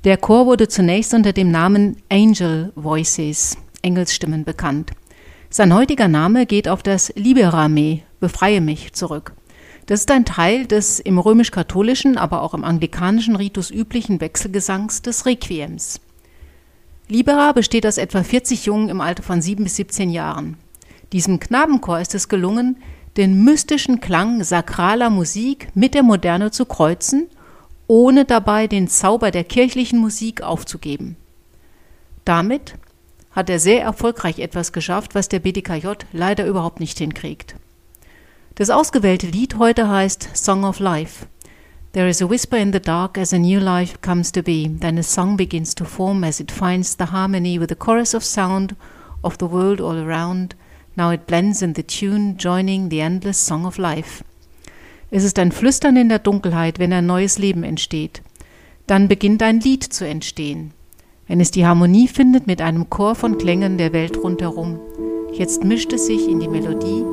Der 0.06 0.15
Chor 0.15 0.46
wurde 0.46 0.70
zunächst 0.70 1.13
unter 1.13 1.34
dem 1.34 1.52
Namen 1.52 1.98
Angel 2.10 2.72
Voices, 2.76 3.58
Engelsstimmen, 3.82 4.46
bekannt. 4.46 4.91
Sein 5.50 5.74
heutiger 5.74 6.08
Name 6.08 6.46
geht 6.46 6.70
auf 6.70 6.84
das 6.84 7.12
Liberame, 7.17 8.00
befreie 8.22 8.62
mich, 8.62 8.94
zurück. 8.94 9.34
Das 9.88 10.00
ist 10.00 10.12
ein 10.12 10.24
Teil 10.24 10.65
des 10.65 11.02
im 11.02 11.20
römisch-katholischen, 11.20 12.17
aber 12.17 12.44
auch 12.44 12.54
im 12.54 12.63
anglikanischen 12.63 13.36
Ritus 13.36 13.72
üblichen 13.72 14.22
Wechselgesangs 14.22 15.02
des 15.02 15.26
Requiems. 15.26 16.00
Libera 17.10 17.52
besteht 17.52 17.86
aus 17.86 17.98
etwa 17.98 18.24
40 18.24 18.67
Jungen 18.67 18.88
im 18.88 19.02
Alter 19.02 19.22
von 19.22 19.41
7 19.41 19.65
bis 19.65 19.76
17 19.76 20.10
Jahren. 20.10 20.56
Diesem 21.13 21.39
Knabenchor 21.39 22.00
ist 22.00 22.15
es 22.15 22.30
gelungen, 22.30 22.78
den 23.17 23.43
mystischen 23.43 24.00
Klang 24.00 24.43
sakraler 24.43 25.10
Musik 25.10 25.69
mit 25.76 25.93
der 25.93 26.04
Moderne 26.04 26.52
zu 26.52 26.65
kreuzen– 26.65 27.28
ohne 27.91 28.24
dabei 28.24 28.67
den 28.67 28.88
Zauber 28.88 29.32
der 29.32 29.43
kirchlichen 29.43 30.00
Musik 30.00 30.41
aufzugeben. 30.41 31.17
Damit 32.24 32.76
hat 33.32 33.50
er 33.50 33.60
sehr 33.60 33.82
erfolgreich 33.82 34.39
etwas 34.39 34.71
geschafft, 34.71 35.13
was 35.13 35.28
der 35.28 35.39
BDKJ 35.39 35.88
leider 36.13 36.45
überhaupt 36.45 36.80
nicht 36.80 37.00
hinkriegt. 37.00 37.56
Das 38.56 38.69
ausgewählte 38.69 39.28
Lied 39.28 39.58
heute 39.58 39.89
heißt 39.89 40.30
Song 40.34 40.63
of 40.63 40.80
Life. 40.80 41.26
There 41.91 42.08
is 42.08 42.21
a 42.21 42.30
whisper 42.30 42.56
in 42.56 42.71
the 42.71 42.80
dark 42.80 43.17
as 43.17 43.34
a 43.34 43.38
new 43.38 43.60
life 43.60 43.97
comes 44.02 44.32
to 44.32 44.41
be, 44.41 44.71
then 44.80 44.97
a 44.97 45.04
song 45.04 45.36
begins 45.36 45.76
to 45.76 45.84
form 45.84 46.24
as 46.24 46.39
it 46.39 46.50
finds 46.50 46.95
the 46.95 47.12
harmony 47.12 47.60
with 47.60 47.67
the 47.67 47.76
chorus 47.76 48.13
of 48.13 48.24
sound 48.24 48.78
of 49.21 49.36
the 49.39 49.47
world 49.47 49.82
all 49.82 49.97
around. 49.97 50.56
Now 50.95 51.12
it 51.12 51.25
blends 51.25 51.62
in 51.62 51.73
the 51.75 51.84
tune, 51.84 52.36
joining 52.38 52.89
the 52.89 52.99
endless 52.99 53.45
song 53.45 53.65
of 53.65 53.77
life. 53.77 54.23
Es 55.10 55.23
ist 55.23 55.39
ein 55.39 55.51
Flüstern 55.51 55.95
in 55.95 56.10
der 56.10 56.19
Dunkelheit, 56.19 56.80
wenn 56.80 56.91
ein 56.91 57.06
neues 57.06 57.38
Leben 57.38 57.63
entsteht. 57.63 58.21
Dann 58.88 59.08
beginnt 59.08 59.41
ein 59.41 59.62
Lied 59.62 59.84
zu 59.84 60.06
entstehen. 60.06 60.71
Wenn 61.27 61.39
es 61.39 61.51
die 61.51 61.65
Harmonie 61.65 62.10
findet 62.10 62.45
mit 62.45 62.62
einem 62.62 62.89
Chor 62.89 63.15
von 63.15 63.38
Klängen 63.38 63.77
der 63.77 63.93
Welt 63.93 64.17
rundherum. 64.17 64.80
Jetzt 65.34 65.63
mischt 65.63 65.93
es 65.93 66.08
sich 66.08 66.27
in 66.27 66.41
die 66.41 66.49
Melodie, 66.49 67.06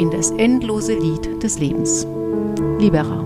in 0.00 0.10
das 0.10 0.30
endlose 0.30 0.94
Lied 0.94 1.42
des 1.42 1.58
Lebens. 1.58 2.06
Libera. 2.78 3.24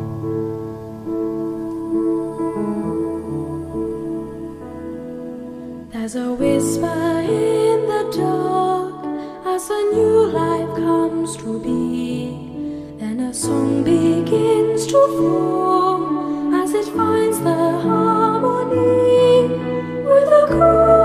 There's 5.93 6.17
a 6.17 6.35
whisper 6.35 7.21
in 7.21 7.87
the 7.87 8.19
dark 8.19 8.54
as 9.55 9.71
a 9.71 9.83
new 9.93 10.27
life 10.27 10.75
comes 10.75 11.37
to 11.37 11.61
be. 11.61 12.97
Then 12.99 13.21
a 13.21 13.33
song 13.33 13.85
begins 13.85 14.85
to 14.89 15.01
form 15.19 16.55
as 16.55 16.75
it 16.75 16.87
finds 16.87 17.39
the 17.39 17.55
harmony 17.87 19.47
with 20.09 20.29
the 20.35 20.47
chorus 20.49 21.04